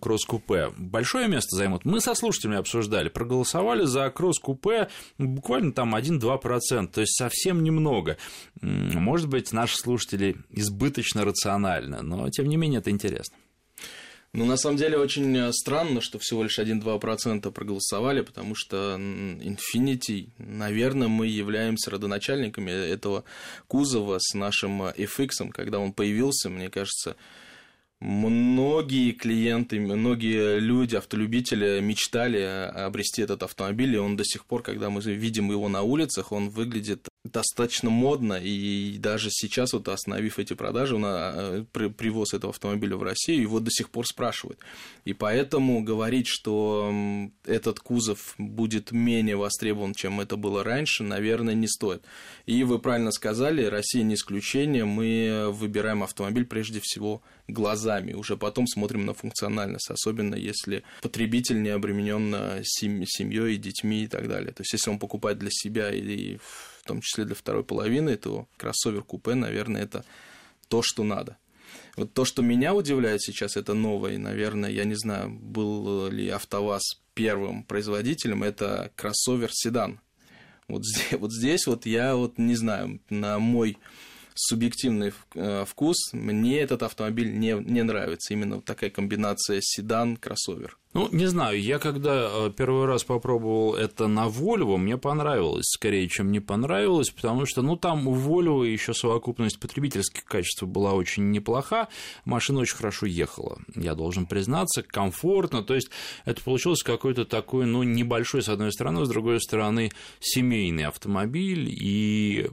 кросс-купе? 0.00 0.72
Большое 0.76 1.28
место 1.28 1.56
займут? 1.56 1.84
Мы 1.84 2.00
со 2.00 2.14
слушателями 2.14 2.58
обсуждали, 2.58 3.08
проголосовали 3.08 3.84
за 3.84 4.10
кросс-купе 4.10 4.88
буквально 5.18 5.72
там 5.72 5.94
1-2%, 5.94 6.86
то 6.88 7.00
есть 7.00 7.16
совсем 7.16 7.62
немного. 7.62 8.16
Может 8.60 9.28
быть, 9.28 9.52
наши 9.52 9.76
слушатели 9.76 10.36
избыточно 10.50 11.24
рациональны, 11.24 12.02
но 12.02 12.28
тем 12.30 12.48
не 12.48 12.56
менее 12.56 12.80
это 12.80 12.90
интересно. 12.90 13.36
Ну, 14.34 14.46
на 14.46 14.56
самом 14.56 14.78
деле, 14.78 14.96
очень 14.96 15.36
э, 15.36 15.52
странно, 15.52 16.00
что 16.00 16.18
всего 16.18 16.42
лишь 16.42 16.58
1-2% 16.58 17.52
проголосовали, 17.52 18.22
потому 18.22 18.54
что 18.54 18.96
Infinity, 18.96 20.30
наверное, 20.38 21.08
мы 21.08 21.26
являемся 21.26 21.90
родоначальниками 21.90 22.70
этого 22.70 23.24
кузова 23.68 24.16
с 24.18 24.32
нашим 24.32 24.84
э, 24.84 24.94
FX, 24.96 25.50
когда 25.50 25.80
он 25.80 25.92
появился, 25.92 26.48
мне 26.48 26.70
кажется, 26.70 27.16
Многие 28.04 29.12
клиенты, 29.12 29.78
многие 29.78 30.58
люди, 30.58 30.96
автолюбители 30.96 31.78
мечтали 31.78 32.40
обрести 32.40 33.22
этот 33.22 33.44
автомобиль, 33.44 33.94
и 33.94 33.98
он 33.98 34.16
до 34.16 34.24
сих 34.24 34.44
пор, 34.44 34.64
когда 34.64 34.90
мы 34.90 35.00
видим 35.02 35.52
его 35.52 35.68
на 35.68 35.82
улицах, 35.82 36.32
он 36.32 36.48
выглядит 36.50 37.06
достаточно 37.24 37.88
модно, 37.88 38.34
и 38.34 38.98
даже 38.98 39.28
сейчас, 39.30 39.72
вот 39.72 39.86
остановив 39.88 40.40
эти 40.40 40.54
продажи, 40.54 40.98
на 40.98 41.32
э, 41.34 41.64
привоз 41.72 42.34
этого 42.34 42.50
автомобиля 42.50 42.96
в 42.96 43.02
Россию, 43.04 43.42
его 43.42 43.60
до 43.60 43.70
сих 43.70 43.90
пор 43.90 44.06
спрашивают. 44.06 44.58
И 45.04 45.12
поэтому 45.12 45.84
говорить, 45.84 46.26
что 46.26 46.92
этот 47.44 47.78
кузов 47.78 48.34
будет 48.38 48.90
менее 48.90 49.36
востребован, 49.36 49.94
чем 49.94 50.20
это 50.20 50.36
было 50.36 50.64
раньше, 50.64 51.04
наверное, 51.04 51.54
не 51.54 51.68
стоит. 51.68 52.02
И 52.46 52.64
вы 52.64 52.80
правильно 52.80 53.12
сказали, 53.12 53.64
Россия 53.64 54.02
не 54.02 54.14
исключение, 54.14 54.84
мы 54.84 55.48
выбираем 55.52 56.02
автомобиль 56.02 56.44
прежде 56.44 56.80
всего 56.82 57.22
глазами, 57.46 58.14
уже 58.14 58.36
потом 58.36 58.66
смотрим 58.66 59.06
на 59.06 59.14
функциональность, 59.14 59.90
особенно 59.90 60.34
если 60.34 60.82
потребитель 61.02 61.62
не 61.62 61.68
обременен 61.68 62.64
семьей, 62.64 63.58
детьми 63.58 64.04
и 64.04 64.06
так 64.08 64.28
далее. 64.28 64.52
То 64.52 64.62
есть, 64.62 64.72
если 64.72 64.90
он 64.90 64.98
покупает 64.98 65.38
для 65.38 65.50
себя 65.50 65.92
или 65.92 66.40
в 66.82 66.86
том 66.86 67.00
числе 67.00 67.24
для 67.24 67.34
второй 67.34 67.64
половины, 67.64 68.16
то 68.16 68.48
кроссовер 68.56 69.02
купе, 69.02 69.34
наверное, 69.34 69.82
это 69.82 70.04
то, 70.68 70.82
что 70.82 71.04
надо. 71.04 71.36
Вот 71.96 72.12
то, 72.12 72.24
что 72.24 72.42
меня 72.42 72.74
удивляет 72.74 73.22
сейчас, 73.22 73.56
это 73.56 73.74
новое, 73.74 74.18
наверное, 74.18 74.70
я 74.70 74.84
не 74.84 74.94
знаю, 74.94 75.30
был 75.30 76.08
ли 76.08 76.28
АвтоВАЗ 76.28 77.00
первым 77.14 77.62
производителем, 77.62 78.42
это 78.42 78.90
кроссовер 78.96 79.50
седан. 79.52 80.00
Вот 80.68 80.84
здесь, 80.84 81.12
вот 81.20 81.32
здесь 81.32 81.66
вот 81.66 81.86
я 81.86 82.16
вот 82.16 82.38
не 82.38 82.56
знаю, 82.56 83.00
на 83.10 83.38
мой 83.38 83.78
субъективный 84.34 85.12
э, 85.34 85.64
вкус, 85.68 86.12
мне 86.12 86.60
этот 86.60 86.82
автомобиль 86.82 87.38
не, 87.38 87.52
не 87.52 87.82
нравится. 87.82 88.32
Именно 88.32 88.60
такая 88.60 88.90
комбинация 88.90 89.60
седан-кроссовер. 89.60 90.78
Ну, 90.94 91.08
не 91.10 91.24
знаю, 91.24 91.58
я 91.58 91.78
когда 91.78 92.28
э, 92.30 92.50
первый 92.54 92.84
раз 92.84 93.02
попробовал 93.02 93.74
это 93.74 94.08
на 94.08 94.26
Volvo, 94.26 94.76
мне 94.76 94.98
понравилось, 94.98 95.64
скорее, 95.64 96.06
чем 96.06 96.30
не 96.30 96.40
понравилось, 96.40 97.08
потому 97.08 97.46
что, 97.46 97.62
ну, 97.62 97.76
там 97.76 98.06
у 98.06 98.14
Volvo 98.14 98.66
еще 98.66 98.92
совокупность 98.92 99.58
потребительских 99.58 100.26
качеств 100.26 100.64
была 100.64 100.92
очень 100.92 101.30
неплоха, 101.30 101.88
машина 102.26 102.60
очень 102.60 102.76
хорошо 102.76 103.06
ехала, 103.06 103.58
я 103.74 103.94
должен 103.94 104.26
признаться, 104.26 104.82
комфортно, 104.82 105.62
то 105.62 105.74
есть 105.74 105.88
это 106.26 106.42
получилось 106.42 106.82
какой-то 106.82 107.24
такой, 107.24 107.64
ну, 107.64 107.82
небольшой, 107.84 108.42
с 108.42 108.50
одной 108.50 108.70
стороны, 108.70 109.06
с 109.06 109.08
другой 109.08 109.40
стороны, 109.40 109.92
семейный 110.20 110.84
автомобиль, 110.84 111.70
и 111.70 112.50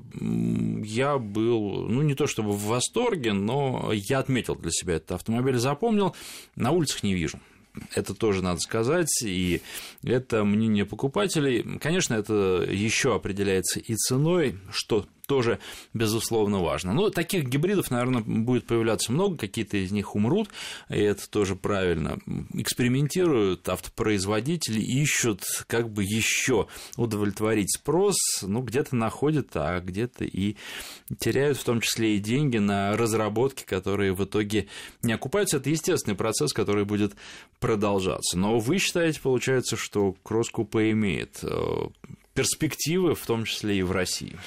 я 0.85 1.17
был, 1.17 1.89
ну, 1.89 2.03
не 2.03 2.15
то 2.15 2.25
чтобы 2.25 2.53
в 2.53 2.63
восторге, 2.67 3.33
но 3.33 3.91
я 3.91 4.19
отметил 4.19 4.55
для 4.55 4.71
себя 4.71 4.93
этот 4.93 5.11
автомобиль, 5.11 5.57
запомнил, 5.57 6.15
на 6.55 6.71
улицах 6.71 7.03
не 7.03 7.13
вижу 7.13 7.37
это 7.95 8.13
тоже 8.13 8.43
надо 8.43 8.59
сказать, 8.59 9.21
и 9.23 9.61
это 10.03 10.43
мнение 10.43 10.85
покупателей. 10.85 11.79
Конечно, 11.79 12.15
это 12.15 12.65
еще 12.69 13.15
определяется 13.15 13.79
и 13.79 13.95
ценой, 13.95 14.57
что 14.71 15.05
тоже, 15.29 15.59
безусловно, 15.93 16.59
важно. 16.59 16.91
Но 16.91 17.11
таких 17.11 17.45
гибридов, 17.45 17.91
наверное, 17.91 18.23
будет 18.23 18.65
появляться 18.65 19.11
много, 19.11 19.37
какие-то 19.37 19.77
из 19.77 19.91
них 19.91 20.15
умрут, 20.15 20.49
и 20.89 20.97
это 20.97 21.29
тоже 21.29 21.55
правильно. 21.55 22.17
Экспериментируют 22.53 23.69
автопроизводители, 23.69 24.81
ищут, 24.81 25.43
как 25.67 25.91
бы 25.91 26.03
еще 26.03 26.65
удовлетворить 26.97 27.71
спрос, 27.71 28.15
ну, 28.41 28.63
где-то 28.63 28.95
находят, 28.95 29.51
а 29.53 29.79
где-то 29.79 30.25
и 30.25 30.55
теряют 31.19 31.59
в 31.59 31.63
том 31.63 31.79
числе 31.79 32.15
и 32.15 32.19
деньги 32.19 32.57
на 32.57 32.97
разработки, 32.97 33.63
которые 33.63 34.13
в 34.13 34.23
итоге 34.23 34.67
не 35.03 35.13
окупаются. 35.13 35.57
Это 35.57 35.69
естественный 35.69 36.17
процесс, 36.17 36.53
который 36.53 36.85
будет 36.85 37.13
продолжаться. 37.59 38.35
Но 38.35 38.57
вы 38.57 38.79
считаете, 38.79 39.21
получается, 39.21 39.77
что 39.77 40.15
кросс-купе 40.23 40.89
имеет 40.89 41.37
э, 41.43 41.87
перспективы, 42.39 43.15
в 43.15 43.25
том 43.25 43.43
числе 43.43 43.79
и 43.79 43.81
в 43.81 43.91
России. 43.91 44.37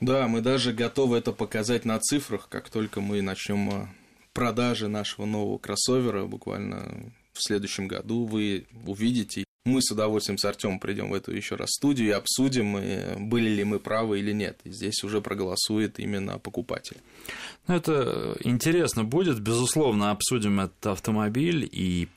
Да, 0.00 0.26
мы 0.26 0.40
даже 0.40 0.72
готовы 0.72 1.18
это 1.18 1.32
показать 1.32 1.84
на 1.84 1.98
цифрах, 2.00 2.48
как 2.48 2.70
только 2.70 3.02
мы 3.02 3.20
начнем 3.20 3.70
э, 3.70 3.86
продажи 4.32 4.88
нашего 4.88 5.26
нового 5.26 5.58
кроссовера 5.58 6.24
буквально 6.24 7.12
в 7.34 7.42
следующем 7.42 7.88
году 7.88 8.24
вы 8.24 8.64
увидите. 8.86 9.44
Мы 9.66 9.82
с 9.82 9.90
удовольствием 9.90 10.38
с 10.38 10.44
Артемом 10.46 10.80
придем 10.80 11.10
в 11.10 11.14
эту 11.14 11.30
еще 11.32 11.56
раз 11.56 11.68
студию 11.72 12.08
и 12.08 12.12
обсудим, 12.12 13.28
были 13.28 13.50
ли 13.50 13.64
мы 13.64 13.78
правы 13.78 14.18
или 14.20 14.32
нет. 14.32 14.58
И 14.64 14.70
здесь 14.70 15.04
уже 15.04 15.20
проголосует 15.20 16.00
именно 16.00 16.38
покупатель. 16.38 16.96
Ну, 17.68 17.76
это 17.76 18.34
интересно 18.40 19.04
будет. 19.04 19.40
Безусловно, 19.40 20.10
обсудим 20.10 20.58
этот 20.58 20.86
автомобиль 20.86 21.68
и 21.70 22.08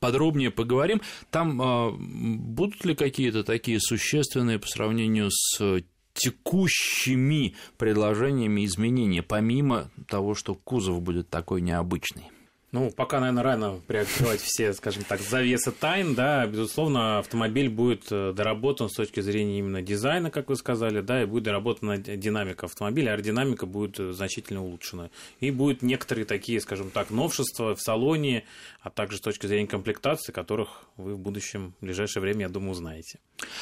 подробнее 0.00 0.50
поговорим. 0.50 1.00
Там 1.30 1.60
э, 1.60 1.90
будут 1.98 2.84
ли 2.84 2.94
какие-то 2.94 3.44
такие 3.44 3.80
существенные 3.80 4.58
по 4.58 4.66
сравнению 4.66 5.30
с 5.30 5.82
текущими 6.14 7.54
предложениями 7.76 8.64
изменения, 8.64 9.22
помимо 9.22 9.90
того, 10.08 10.34
что 10.34 10.54
кузов 10.54 11.02
будет 11.02 11.28
такой 11.28 11.60
необычный? 11.60 12.30
Ну, 12.72 12.90
пока, 12.90 13.20
наверное, 13.20 13.44
рано 13.44 13.80
приоткрывать 13.86 14.40
все, 14.40 14.72
скажем 14.72 15.04
так, 15.04 15.20
завесы 15.20 15.70
тайн, 15.70 16.16
да, 16.16 16.44
безусловно, 16.46 17.20
автомобиль 17.20 17.68
будет 17.68 18.10
э, 18.10 18.32
доработан 18.32 18.88
с 18.88 18.94
точки 18.94 19.20
зрения 19.20 19.60
именно 19.60 19.82
дизайна, 19.82 20.32
как 20.32 20.48
вы 20.48 20.56
сказали, 20.56 21.00
да, 21.00 21.22
и 21.22 21.26
будет 21.26 21.44
доработана 21.44 21.96
динамика 21.96 22.66
автомобиля, 22.66 23.12
аэродинамика 23.12 23.66
будет 23.66 24.00
э, 24.00 24.12
значительно 24.12 24.64
улучшена. 24.64 25.10
И 25.38 25.52
будут 25.52 25.82
некоторые 25.82 26.24
такие, 26.24 26.60
скажем 26.60 26.90
так, 26.90 27.10
новшества 27.10 27.76
в 27.76 27.80
салоне, 27.80 28.44
а 28.80 28.90
также 28.90 29.18
с 29.18 29.20
точки 29.20 29.46
зрения 29.46 29.68
комплектации, 29.68 30.32
которых 30.32 30.86
вы 30.96 31.14
в 31.14 31.18
будущем, 31.18 31.74
в 31.80 31.84
ближайшее 31.84 32.20
время, 32.20 32.42
я 32.42 32.48
думаю, 32.48 32.72
узнаете. 32.72 33.20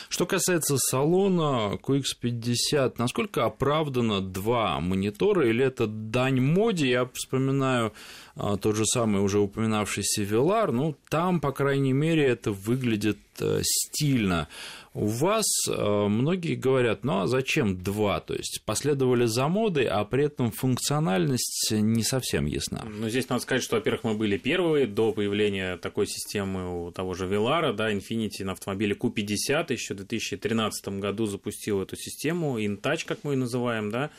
Что 0.08 0.24
касается 0.24 0.76
салона 0.78 1.78
QX50, 1.82 2.94
насколько 2.96 3.44
оправдано 3.44 4.20
два 4.22 4.80
монитора, 4.80 5.46
или 5.48 5.62
это 5.62 5.86
дань 5.86 6.40
моде? 6.40 6.88
Я 6.88 7.10
вспоминаю 7.12 7.92
а, 8.36 8.56
тот 8.56 8.76
же 8.76 8.84
самый 8.86 9.03
уже 9.12 9.38
упоминавшийся 9.38 10.22
Velar, 10.22 10.70
ну, 10.70 10.96
там, 11.08 11.40
по 11.40 11.52
крайней 11.52 11.92
мере, 11.92 12.24
это 12.24 12.52
выглядит 12.52 13.18
э, 13.40 13.60
стильно. 13.62 14.48
У 14.94 15.06
вас 15.06 15.44
э, 15.68 16.06
многие 16.08 16.54
говорят, 16.54 17.02
ну 17.02 17.22
а 17.22 17.26
зачем 17.26 17.82
два? 17.82 18.20
То 18.20 18.34
есть 18.34 18.62
последовали 18.64 19.26
за 19.26 19.48
модой, 19.48 19.86
а 19.86 20.04
при 20.04 20.26
этом 20.26 20.52
функциональность 20.52 21.72
не 21.72 22.04
совсем 22.04 22.46
ясна. 22.46 22.84
Ну, 22.84 23.08
здесь 23.08 23.28
надо 23.28 23.42
сказать, 23.42 23.64
что, 23.64 23.74
во-первых, 23.74 24.04
мы 24.04 24.14
были 24.14 24.36
первые 24.36 24.86
до 24.86 25.12
появления 25.12 25.78
такой 25.78 26.06
системы 26.06 26.86
у 26.86 26.92
того 26.92 27.14
же 27.14 27.26
Velar, 27.26 27.72
да, 27.72 27.92
Infiniti 27.92 28.44
на 28.44 28.52
автомобиле 28.52 28.94
Q50 28.94 29.72
еще 29.72 29.94
в 29.94 29.96
2013 29.96 31.00
году 31.00 31.26
запустил 31.26 31.82
эту 31.82 31.96
систему, 31.96 32.60
InTouch, 32.60 33.04
как 33.04 33.24
мы 33.24 33.32
ее 33.32 33.38
называем, 33.38 33.90
да, 33.90 34.10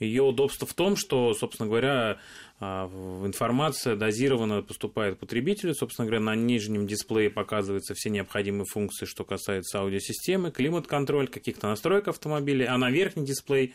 ее 0.00 0.22
удобство 0.22 0.66
в 0.66 0.74
том, 0.74 0.96
что, 0.96 1.32
собственно 1.34 1.66
говоря, 1.66 2.18
информация 2.60 3.96
дозированно 3.96 4.62
поступает 4.62 5.18
потребителю. 5.18 5.74
Собственно 5.74 6.06
говоря, 6.06 6.22
на 6.22 6.34
нижнем 6.34 6.86
дисплее 6.86 7.30
показываются 7.30 7.94
все 7.94 8.10
необходимые 8.10 8.66
функции, 8.66 9.06
что 9.06 9.24
касается 9.24 9.80
аудиосистемы, 9.80 10.50
климат-контроль, 10.50 11.28
каких-то 11.28 11.68
настроек 11.68 12.08
автомобиля, 12.08 12.72
а 12.72 12.76
на 12.76 12.90
верхний 12.90 13.24
дисплей 13.24 13.74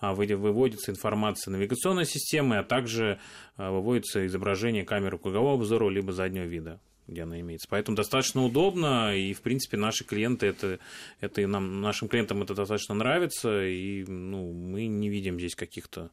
а, 0.00 0.14
выводится 0.14 0.90
информация 0.90 1.52
навигационной 1.52 2.04
системы, 2.04 2.58
а 2.58 2.62
также 2.62 3.18
а, 3.56 3.70
выводится 3.70 4.26
изображение 4.26 4.84
камеры 4.84 5.18
кругового 5.18 5.54
обзора 5.54 5.88
либо 5.88 6.12
заднего 6.12 6.44
вида 6.44 6.80
где 7.06 7.22
она 7.22 7.38
имеется. 7.38 7.68
Поэтому 7.70 7.96
достаточно 7.96 8.42
удобно, 8.42 9.16
и, 9.16 9.32
в 9.32 9.40
принципе, 9.40 9.76
наши 9.76 10.02
клиенты, 10.02 10.46
это, 10.46 10.80
это 11.20 11.46
нам, 11.46 11.80
нашим 11.80 12.08
клиентам 12.08 12.42
это 12.42 12.52
достаточно 12.52 12.96
нравится, 12.96 13.64
и 13.64 14.04
ну, 14.04 14.52
мы 14.52 14.86
не 14.86 15.08
видим 15.08 15.38
здесь 15.38 15.54
каких-то, 15.54 16.10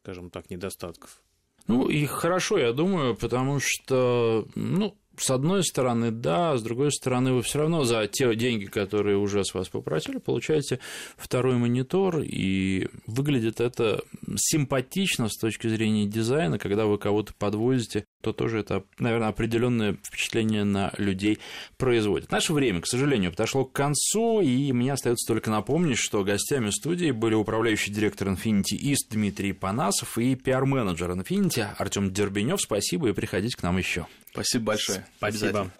скажем 0.00 0.30
так, 0.30 0.48
недостатков. 0.48 1.20
Ну, 1.66 1.88
и 1.88 2.04
хорошо, 2.06 2.58
я 2.58 2.72
думаю, 2.72 3.14
потому 3.14 3.58
что, 3.60 4.46
ну, 4.54 4.96
с 5.20 5.30
одной 5.30 5.62
стороны, 5.62 6.10
да, 6.10 6.56
с 6.56 6.62
другой 6.62 6.92
стороны, 6.92 7.32
вы 7.32 7.42
все 7.42 7.60
равно 7.60 7.84
за 7.84 8.06
те 8.06 8.34
деньги, 8.34 8.64
которые 8.64 9.18
уже 9.18 9.44
с 9.44 9.52
вас 9.52 9.68
попросили, 9.68 10.18
получаете 10.18 10.80
второй 11.16 11.56
монитор, 11.56 12.20
и 12.20 12.88
выглядит 13.06 13.60
это 13.60 14.02
симпатично 14.36 15.28
с 15.28 15.36
точки 15.36 15.68
зрения 15.68 16.06
дизайна, 16.06 16.58
когда 16.58 16.86
вы 16.86 16.98
кого-то 16.98 17.34
подвозите, 17.38 18.06
то 18.20 18.32
тоже 18.32 18.60
это, 18.60 18.84
наверное, 18.98 19.28
определенное 19.28 19.96
впечатление 20.02 20.64
на 20.64 20.92
людей 20.98 21.38
производит. 21.76 22.30
Наше 22.30 22.52
время, 22.52 22.80
к 22.80 22.86
сожалению, 22.86 23.30
подошло 23.30 23.64
к 23.64 23.72
концу, 23.72 24.40
и 24.40 24.72
мне 24.72 24.92
остается 24.92 25.26
только 25.26 25.50
напомнить, 25.50 25.98
что 25.98 26.24
гостями 26.24 26.70
студии 26.70 27.10
были 27.10 27.34
управляющий 27.34 27.90
директор 27.90 28.28
Infinity 28.28 28.78
East 28.78 29.10
Дмитрий 29.10 29.52
Панасов 29.52 30.18
и 30.18 30.34
пиар-менеджер 30.34 31.10
Infinity 31.12 31.66
Артем 31.78 32.12
Дербенев. 32.12 32.60
Спасибо 32.60 33.08
и 33.08 33.12
приходите 33.12 33.56
к 33.56 33.62
нам 33.62 33.78
еще. 33.78 34.06
Спасибо 34.32 34.64
большое. 34.66 35.06
Спасибо. 35.16 35.70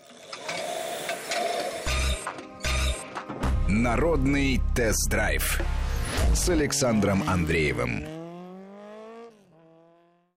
Народный 3.69 4.61
тест-драйв 4.75 5.61
с 6.35 6.49
Александром 6.49 7.23
Андреевым. 7.29 8.20